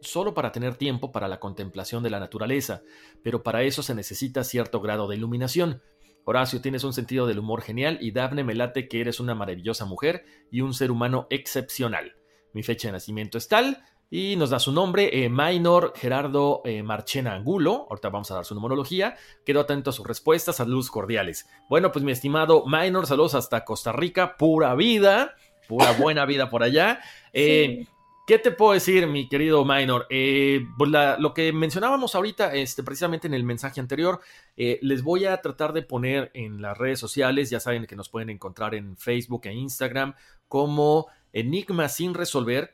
solo 0.05 0.35
para 0.35 0.53
tener 0.53 0.77
tiempo 0.77 1.12
para 1.12 1.29
la 1.29 1.40
contemplación 1.40 2.03
de 2.03 2.11
la 2.11 2.21
naturaleza, 2.21 2.83
pero 3.23 3.43
para 3.43 3.62
eso 3.62 3.83
se 3.83 3.95
necesita 3.95 4.45
cierto 4.45 4.81
grado 4.81 5.09
de 5.09 5.17
iluminación. 5.17 5.83
Horacio, 6.25 6.61
tienes 6.61 6.85
un 6.85 6.93
sentido 6.93 7.27
del 7.27 7.38
humor 7.38 7.62
genial 7.62 7.99
y 8.01 8.12
Daphne 8.12 8.45
me 8.45 8.55
late 8.55 8.88
que 8.88 9.01
eres 9.01 9.21
una 9.21 9.35
maravillosa 9.35 9.85
mujer 9.85 10.25
y 10.51 10.62
un 10.62 10.73
ser 10.73 10.90
humano 10.90 11.27
excepcional. 11.31 12.17
Mi 12.53 12.62
fecha 12.62 12.88
de 12.88 12.93
nacimiento 12.93 13.37
es 13.37 13.49
tal 13.49 13.83
y 14.11 14.37
nos 14.37 14.51
da 14.51 14.59
su 14.59 14.73
nombre, 14.73 15.25
eh, 15.25 15.29
Minor 15.29 15.93
Gerardo 15.97 16.62
eh, 16.64 16.83
Marchena 16.83 17.35
Angulo. 17.35 17.87
Ahorita 17.90 18.09
vamos 18.09 18.31
a 18.31 18.37
dar 18.37 18.45
su 18.45 18.55
numerología. 18.55 19.17
Quedo 19.45 19.61
atento 19.61 19.90
a 19.90 19.93
sus 19.93 20.07
respuestas, 20.07 20.57
saludos 20.57 20.90
cordiales. 20.90 21.47
Bueno, 21.69 21.93
pues 21.93 22.05
mi 22.05 22.12
estimado 22.12 22.64
Minor, 22.67 23.07
saludos 23.07 23.35
hasta 23.35 23.64
Costa 23.64 23.93
Rica, 23.93 24.37
pura 24.37 24.75
vida 24.75 25.35
pura 25.67 25.93
buena 25.93 26.25
vida 26.27 26.49
por 26.49 26.62
allá. 26.62 27.01
Eh, 27.33 27.87
¿Qué 28.27 28.39
te 28.39 28.53
puedo 28.53 28.73
decir, 28.73 29.07
mi 29.07 29.29
querido 29.29 29.67
Minor? 29.67 30.07
Eh, 30.09 30.67
pues 30.79 30.91
lo 31.19 31.35
que 31.35 31.53
mencionábamos 31.53 32.15
ahorita, 32.15 32.55
este, 32.55 32.83
precisamente 32.83 33.27
en 33.27 33.35
el 33.35 33.45
mensaje 33.45 33.81
anterior, 33.81 34.19
eh, 34.57 34.79
les 34.81 35.03
voy 35.03 35.27
a 35.27 35.37
tratar 35.43 35.75
de 35.75 35.83
poner 35.83 36.31
en 36.33 36.63
las 36.63 36.79
redes 36.79 36.99
sociales, 36.99 37.51
ya 37.51 37.61
saben 37.61 37.85
que 37.87 37.97
nos 37.97 38.09
pueden 38.09 38.31
encontrar 38.31 38.75
en 38.75 38.97
Facebook 38.97 39.43
e 39.45 39.53
Instagram 39.53 40.15
como 40.49 41.09
Enigma 41.35 41.91
sin 41.91 42.15
resolver. 42.15 42.73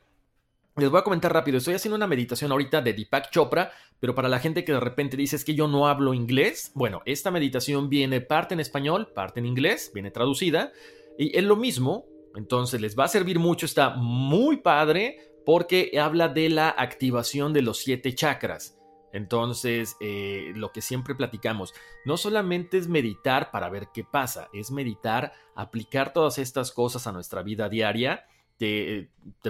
Les 0.77 0.89
voy 0.89 1.01
a 1.01 1.03
comentar 1.03 1.33
rápido, 1.33 1.57
estoy 1.57 1.73
haciendo 1.73 1.97
una 1.97 2.07
meditación 2.07 2.53
ahorita 2.53 2.81
de 2.81 2.93
Deepak 2.93 3.29
Chopra, 3.29 3.73
pero 3.99 4.15
para 4.15 4.29
la 4.29 4.39
gente 4.39 4.63
que 4.63 4.71
de 4.71 4.79
repente 4.79 5.17
dice 5.17 5.35
es 5.35 5.43
que 5.43 5.53
yo 5.53 5.67
no 5.67 5.89
hablo 5.89 6.13
inglés, 6.13 6.71
bueno, 6.75 7.01
esta 7.03 7.29
meditación 7.29 7.89
viene 7.89 8.21
parte 8.21 8.53
en 8.53 8.61
español, 8.61 9.09
parte 9.13 9.41
en 9.41 9.47
inglés, 9.47 9.91
viene 9.93 10.11
traducida, 10.11 10.71
y 11.17 11.37
es 11.37 11.43
lo 11.43 11.57
mismo, 11.57 12.05
Entonces 12.33 12.79
les 12.79 12.97
va 12.97 13.03
a 13.03 13.09
servir 13.09 13.39
mucho, 13.39 13.65
está 13.65 13.89
muy 13.89 14.55
padre 14.55 15.30
porque 15.51 15.91
habla 15.99 16.29
de 16.29 16.47
la 16.47 16.69
activación 16.69 17.51
de 17.51 17.61
los 17.61 17.79
siete 17.79 18.15
chakras. 18.15 18.79
Entonces, 19.11 19.97
eh, 19.99 20.53
lo 20.55 20.71
que 20.71 20.81
siempre 20.81 21.13
platicamos, 21.13 21.73
no 22.05 22.15
solamente 22.15 22.77
es 22.77 22.87
meditar 22.87 23.51
para 23.51 23.69
ver 23.69 23.89
qué 23.93 24.05
pasa, 24.05 24.47
es 24.53 24.71
meditar, 24.71 25.33
aplicar 25.53 26.13
todas 26.13 26.37
estas 26.37 26.71
cosas 26.71 27.05
a 27.05 27.11
nuestra 27.11 27.43
vida 27.43 27.67
diaria. 27.67 28.23
Te, 28.57 29.09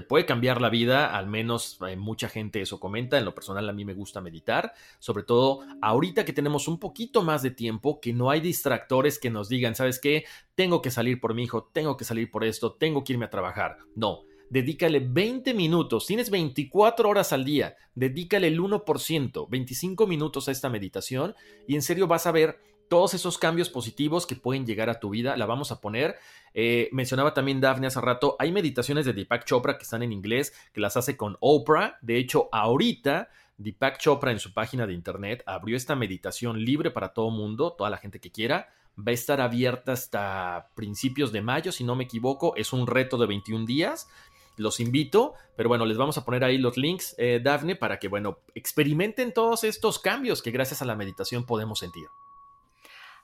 puede 0.10 0.26
cambiar 0.26 0.60
la 0.60 0.70
vida, 0.70 1.16
al 1.16 1.28
menos 1.28 1.78
eh, 1.88 1.96
mucha 1.98 2.30
gente 2.30 2.62
eso 2.62 2.80
comenta, 2.80 3.20
en 3.20 3.26
lo 3.26 3.36
personal 3.36 3.70
a 3.70 3.74
mí 3.74 3.86
me 3.86 3.94
gusta 3.94 4.22
meditar, 4.22 4.74
sobre 4.98 5.22
todo 5.22 5.60
ahorita 5.84 6.26
que 6.26 6.34
tenemos 6.34 6.68
un 6.68 6.80
poquito 6.80 7.22
más 7.22 7.44
de 7.44 7.52
tiempo, 7.52 8.00
que 8.02 8.12
no 8.12 8.32
hay 8.32 8.40
distractores 8.40 9.20
que 9.20 9.30
nos 9.30 9.50
digan, 9.50 9.76
¿sabes 9.76 10.00
qué? 10.00 10.26
Tengo 10.56 10.82
que 10.82 10.90
salir 10.90 11.22
por 11.22 11.36
mi 11.36 11.44
hijo, 11.44 11.70
tengo 11.72 11.96
que 11.96 12.06
salir 12.06 12.32
por 12.32 12.44
esto, 12.44 12.74
tengo 12.74 13.04
que 13.04 13.14
irme 13.14 13.26
a 13.26 13.30
trabajar. 13.30 13.78
No, 13.96 14.24
dedícale 14.52 15.00
20 15.00 15.54
minutos, 15.54 16.06
tienes 16.06 16.30
24 16.30 17.10
horas 17.10 17.32
al 17.32 17.46
día, 17.46 17.78
dedícale 17.96 18.48
el 18.48 18.60
1%, 18.60 19.48
25 19.50 20.08
minutos 20.08 20.50
a 20.50 20.52
esta 20.52 20.70
meditación 20.70 21.34
y 21.68 21.76
en 21.76 21.82
serio 21.82 22.06
vas 22.06 22.28
a 22.28 22.34
ver 22.34 22.60
todos 22.90 23.14
esos 23.14 23.38
cambios 23.38 23.70
positivos 23.70 24.28
que 24.28 24.36
pueden 24.36 24.66
llegar 24.66 24.90
a 24.90 25.00
tu 25.00 25.10
vida. 25.12 25.38
La 25.38 25.46
vamos 25.46 25.72
a 25.72 25.80
poner. 25.80 26.18
Eh, 26.54 26.90
mencionaba 26.92 27.34
también 27.34 27.62
Daphne 27.62 27.88
hace 27.88 28.02
rato, 28.02 28.36
hay 28.38 28.52
meditaciones 28.52 29.06
de 29.06 29.14
Deepak 29.14 29.46
Chopra 29.46 29.78
que 29.78 29.84
están 29.84 30.04
en 30.04 30.12
inglés, 30.12 30.54
que 30.74 30.82
las 30.82 30.98
hace 30.98 31.16
con 31.16 31.38
Oprah. 31.40 31.98
De 32.02 32.18
hecho, 32.18 32.50
ahorita 32.52 33.30
Deepak 33.58 34.00
Chopra 34.00 34.32
en 34.32 34.40
su 34.40 34.54
página 34.54 34.86
de 34.86 34.94
internet 34.94 35.42
abrió 35.46 35.78
esta 35.78 35.96
meditación 35.96 36.66
libre 36.66 36.92
para 36.92 37.14
todo 37.14 37.30
mundo, 37.30 37.72
toda 37.72 37.90
la 37.90 37.98
gente 37.98 38.20
que 38.20 38.32
quiera. 38.32 38.68
Va 39.00 39.12
a 39.12 39.14
estar 39.14 39.40
abierta 39.40 39.94
hasta 39.94 40.68
principios 40.76 41.32
de 41.32 41.42
mayo, 41.42 41.72
si 41.72 41.86
no 41.86 41.96
me 41.96 42.04
equivoco. 42.04 42.58
Es 42.58 42.74
un 42.74 42.88
reto 42.88 43.18
de 43.18 43.28
21 43.28 43.66
días 43.66 44.10
los 44.58 44.80
invito, 44.80 45.34
pero 45.56 45.70
bueno, 45.70 45.86
les 45.86 45.98
vamos 45.98 46.18
a 46.18 46.26
poner 46.26 46.44
ahí 46.44 46.58
los 46.58 46.78
links, 46.78 47.16
eh, 47.18 47.40
Dafne, 47.44 47.76
para 47.76 48.00
que, 48.00 48.08
bueno, 48.08 48.40
experimenten 48.56 49.34
todos 49.34 49.64
estos 49.64 50.00
cambios 50.00 50.42
que 50.42 50.52
gracias 50.52 50.82
a 50.82 50.86
la 50.86 50.96
meditación 50.96 51.46
podemos 51.46 51.80
sentir. 51.80 52.08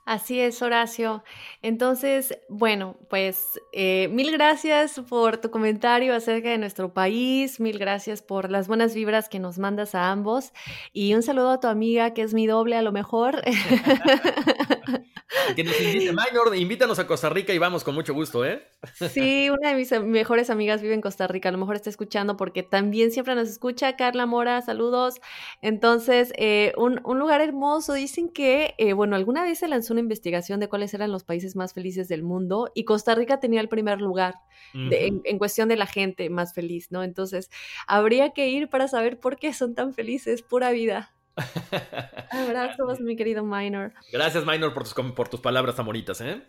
Así 0.08 0.40
es, 0.40 0.62
Horacio. 0.62 1.22
Entonces, 1.60 2.38
bueno, 2.48 2.96
pues 3.10 3.60
eh, 3.74 4.08
mil 4.08 4.32
gracias 4.32 5.02
por 5.06 5.36
tu 5.36 5.50
comentario 5.50 6.14
acerca 6.14 6.48
de 6.48 6.56
nuestro 6.56 6.94
país, 6.94 7.60
mil 7.60 7.78
gracias 7.78 8.22
por 8.22 8.50
las 8.50 8.68
buenas 8.68 8.94
vibras 8.94 9.28
que 9.28 9.38
nos 9.38 9.58
mandas 9.58 9.94
a 9.94 10.10
ambos 10.10 10.54
y 10.94 11.12
un 11.12 11.22
saludo 11.22 11.50
a 11.50 11.60
tu 11.60 11.66
amiga 11.66 12.14
que 12.14 12.22
es 12.22 12.32
mi 12.32 12.46
doble 12.46 12.76
a 12.76 12.82
lo 12.82 12.90
mejor. 12.90 13.42
que 15.54 15.62
nos 15.62 15.78
invite, 15.78 16.12
Minor, 16.12 16.56
invítanos 16.56 16.98
a 16.98 17.06
Costa 17.06 17.28
Rica 17.28 17.52
y 17.52 17.58
vamos 17.58 17.84
con 17.84 17.94
mucho 17.94 18.14
gusto, 18.14 18.46
¿eh? 18.46 18.66
Sí, 19.12 19.50
una 19.50 19.70
de 19.70 19.74
mis 19.74 19.90
mejores 20.00 20.48
amigas 20.48 20.80
vive 20.80 20.94
en 20.94 21.02
Costa 21.02 21.26
Rica, 21.26 21.50
a 21.50 21.52
lo 21.52 21.58
mejor 21.58 21.76
está 21.76 21.90
escuchando 21.90 22.36
porque 22.36 22.62
también 22.62 23.10
siempre 23.10 23.34
nos 23.34 23.48
escucha. 23.48 23.96
Carla 23.96 24.24
Mora, 24.24 24.62
saludos. 24.62 25.16
Entonces, 25.60 26.32
eh, 26.36 26.72
un, 26.76 27.00
lugar 27.18 27.40
hermoso. 27.40 27.92
Dicen 27.92 28.30
que, 28.30 28.74
eh, 28.78 28.92
bueno, 28.92 29.16
alguna 29.16 29.42
vez 29.42 29.58
se 29.58 29.68
lanzó 29.68 29.97
una 29.98 30.00
investigación 30.00 30.60
de 30.60 30.68
cuáles 30.68 30.94
eran 30.94 31.12
los 31.12 31.24
países 31.24 31.56
más 31.56 31.74
felices 31.74 32.08
del 32.08 32.22
mundo 32.22 32.70
y 32.74 32.84
Costa 32.84 33.14
Rica 33.14 33.40
tenía 33.40 33.60
el 33.60 33.68
primer 33.68 34.00
lugar 34.00 34.34
en, 34.74 35.20
en 35.24 35.38
cuestión 35.38 35.68
de 35.68 35.76
la 35.76 35.86
gente 35.86 36.30
más 36.30 36.54
feliz, 36.54 36.90
¿no? 36.90 37.02
Entonces, 37.02 37.50
habría 37.86 38.30
que 38.30 38.48
ir 38.48 38.68
para 38.68 38.88
saber 38.88 39.18
por 39.18 39.36
qué 39.36 39.52
son 39.52 39.74
tan 39.74 39.94
felices, 39.94 40.42
pura 40.42 40.70
vida. 40.70 41.14
Abrazos, 42.30 43.00
mi 43.00 43.16
querido 43.16 43.44
Minor. 43.44 43.92
Gracias, 44.12 44.44
Minor, 44.44 44.74
por 44.74 44.84
tus, 44.84 44.94
por 44.94 45.28
tus 45.28 45.40
palabras 45.40 45.78
amoritas, 45.78 46.20
¿eh? 46.20 46.42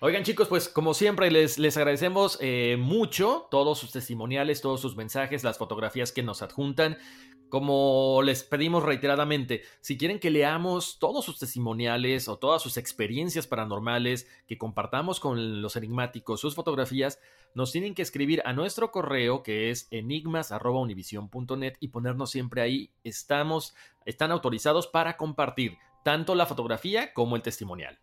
Oigan 0.00 0.22
chicos, 0.22 0.46
pues 0.46 0.68
como 0.68 0.94
siempre 0.94 1.28
les, 1.28 1.58
les 1.58 1.76
agradecemos 1.76 2.38
eh, 2.40 2.76
mucho 2.78 3.48
todos 3.50 3.80
sus 3.80 3.90
testimoniales, 3.90 4.60
todos 4.60 4.80
sus 4.80 4.94
mensajes, 4.94 5.42
las 5.42 5.58
fotografías 5.58 6.12
que 6.12 6.22
nos 6.22 6.40
adjuntan. 6.40 6.98
Como 7.48 8.20
les 8.22 8.42
pedimos 8.44 8.82
reiteradamente, 8.82 9.62
si 9.80 9.96
quieren 9.96 10.18
que 10.18 10.30
leamos 10.30 10.98
todos 10.98 11.24
sus 11.24 11.38
testimoniales 11.38 12.28
o 12.28 12.38
todas 12.38 12.60
sus 12.60 12.76
experiencias 12.76 13.46
paranormales, 13.46 14.28
que 14.46 14.58
compartamos 14.58 15.18
con 15.18 15.62
los 15.62 15.76
enigmáticos 15.76 16.40
sus 16.40 16.54
fotografías, 16.54 17.20
nos 17.54 17.72
tienen 17.72 17.94
que 17.94 18.02
escribir 18.02 18.42
a 18.44 18.52
nuestro 18.52 18.90
correo 18.90 19.42
que 19.42 19.70
es 19.70 19.88
enigmas.univision.net 19.90 21.74
y 21.80 21.88
ponernos 21.88 22.30
siempre 22.30 22.60
ahí. 22.60 22.90
Estamos, 23.02 23.74
están 24.04 24.30
autorizados 24.30 24.86
para 24.86 25.16
compartir 25.16 25.78
tanto 26.04 26.34
la 26.34 26.46
fotografía 26.46 27.12
como 27.14 27.36
el 27.36 27.42
testimonial. 27.42 27.98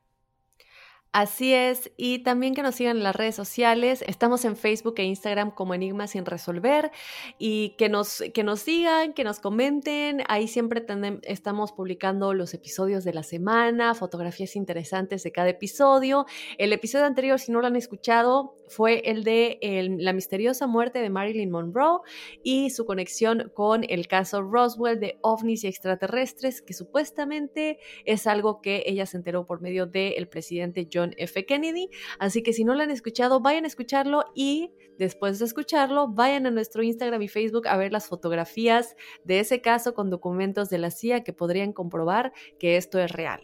Así 1.18 1.54
es, 1.54 1.94
y 1.96 2.20
también 2.20 2.54
que 2.54 2.62
nos 2.62 2.76
sigan 2.76 2.98
en 2.98 3.04
las 3.04 3.16
redes 3.16 3.36
sociales. 3.36 4.04
Estamos 4.06 4.44
en 4.44 4.58
Facebook 4.58 4.96
e 4.98 5.06
Instagram 5.06 5.52
como 5.52 5.74
Enigmas 5.74 6.12
sin 6.12 6.26
resolver 6.26 6.92
y 7.40 7.70
que 7.78 7.88
nos, 7.88 8.22
que 8.34 8.44
nos 8.44 8.60
sigan, 8.60 9.14
que 9.14 9.24
nos 9.24 9.40
comenten. 9.40 10.24
Ahí 10.28 10.50
siempre 10.50 10.86
estamos 11.24 11.72
publicando 11.72 12.34
los 12.34 12.54
episodios 12.54 13.06
de 13.06 13.14
la 13.14 13.24
semana, 13.24 13.96
fotografías 13.96 14.58
interesantes 14.58 15.24
de 15.24 15.32
cada 15.32 15.48
episodio. 15.48 16.26
El 16.58 16.74
episodio 16.74 17.06
anterior, 17.06 17.40
si 17.40 17.54
no 17.54 17.62
lo 17.62 17.68
han 17.68 17.78
escuchado, 17.78 18.54
fue 18.68 19.10
el 19.10 19.24
de 19.24 19.58
la 20.00 20.12
misteriosa 20.12 20.68
muerte 20.68 21.00
de 21.00 21.10
Marilyn 21.10 21.50
Monroe 21.50 22.02
y 22.44 22.72
su 22.72 22.86
conexión 22.86 23.54
con 23.54 23.86
el 23.88 24.10
caso 24.10 24.42
Roswell 24.42 25.00
de 25.00 25.18
ovnis 25.22 25.64
y 25.64 25.68
extraterrestres, 25.68 26.62
que 26.62 26.74
supuestamente 26.74 27.80
es 28.04 28.28
algo 28.28 28.60
que 28.60 28.84
ella 28.86 29.06
se 29.06 29.16
enteró 29.16 29.46
por 29.46 29.62
medio 29.62 29.86
del 29.86 30.28
presidente 30.28 30.90
John 30.92 31.05
F. 31.18 31.46
Kennedy. 31.46 31.90
Así 32.20 32.42
que 32.42 32.54
si 32.54 32.64
no 32.64 32.74
lo 32.74 32.82
han 32.84 32.92
escuchado, 32.92 33.40
vayan 33.42 33.66
a 33.66 33.68
escucharlo 33.68 34.26
y 34.34 34.72
después 34.98 35.40
de 35.40 35.46
escucharlo, 35.46 36.08
vayan 36.08 36.46
a 36.48 36.52
nuestro 36.52 36.82
Instagram 36.82 37.22
y 37.22 37.28
Facebook 37.28 37.68
a 37.68 37.78
ver 37.78 37.92
las 37.92 38.08
fotografías 38.08 38.96
de 39.24 39.40
ese 39.42 39.62
caso 39.62 39.94
con 39.94 40.10
documentos 40.10 40.70
de 40.70 40.78
la 40.78 40.90
CIA 40.92 41.24
que 41.24 41.34
podrían 41.34 41.74
comprobar 41.74 42.32
que 42.60 42.78
esto 42.78 43.00
es 43.00 43.12
real. 43.12 43.42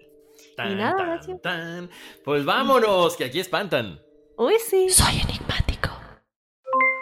y 0.58 0.76
nada, 0.76 1.20
Pues 2.24 2.46
vámonos, 2.46 3.16
que 3.18 3.26
aquí 3.26 3.40
espantan. 3.40 4.02
Uy, 4.38 4.56
sí. 4.66 4.90
Soy 4.90 5.20
enigmático. 5.22 5.90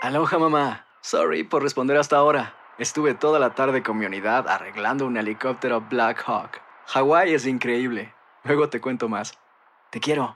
Aloha, 0.02 0.38
mamá. 0.39 0.86
Sorry 1.02 1.43
por 1.43 1.63
responder 1.63 1.95
hasta 1.98 2.17
ahora. 2.17 2.56
Estuve 2.78 3.13
toda 3.13 3.39
la 3.39 3.56
tarde 3.56 3.84
con 3.84 3.98
mi 3.98 4.06
unidad 4.06 4.48
arreglando 4.48 5.06
un 5.06 5.17
helicóptero 5.17 5.82
Black 5.89 6.24
Hawk. 6.26 6.62
Hawái 6.88 7.34
es 7.34 7.45
increíble. 7.45 8.13
Luego 8.43 8.69
te 8.69 8.80
cuento 8.82 9.08
más. 9.10 9.38
Te 9.91 10.00
quiero. 10.00 10.36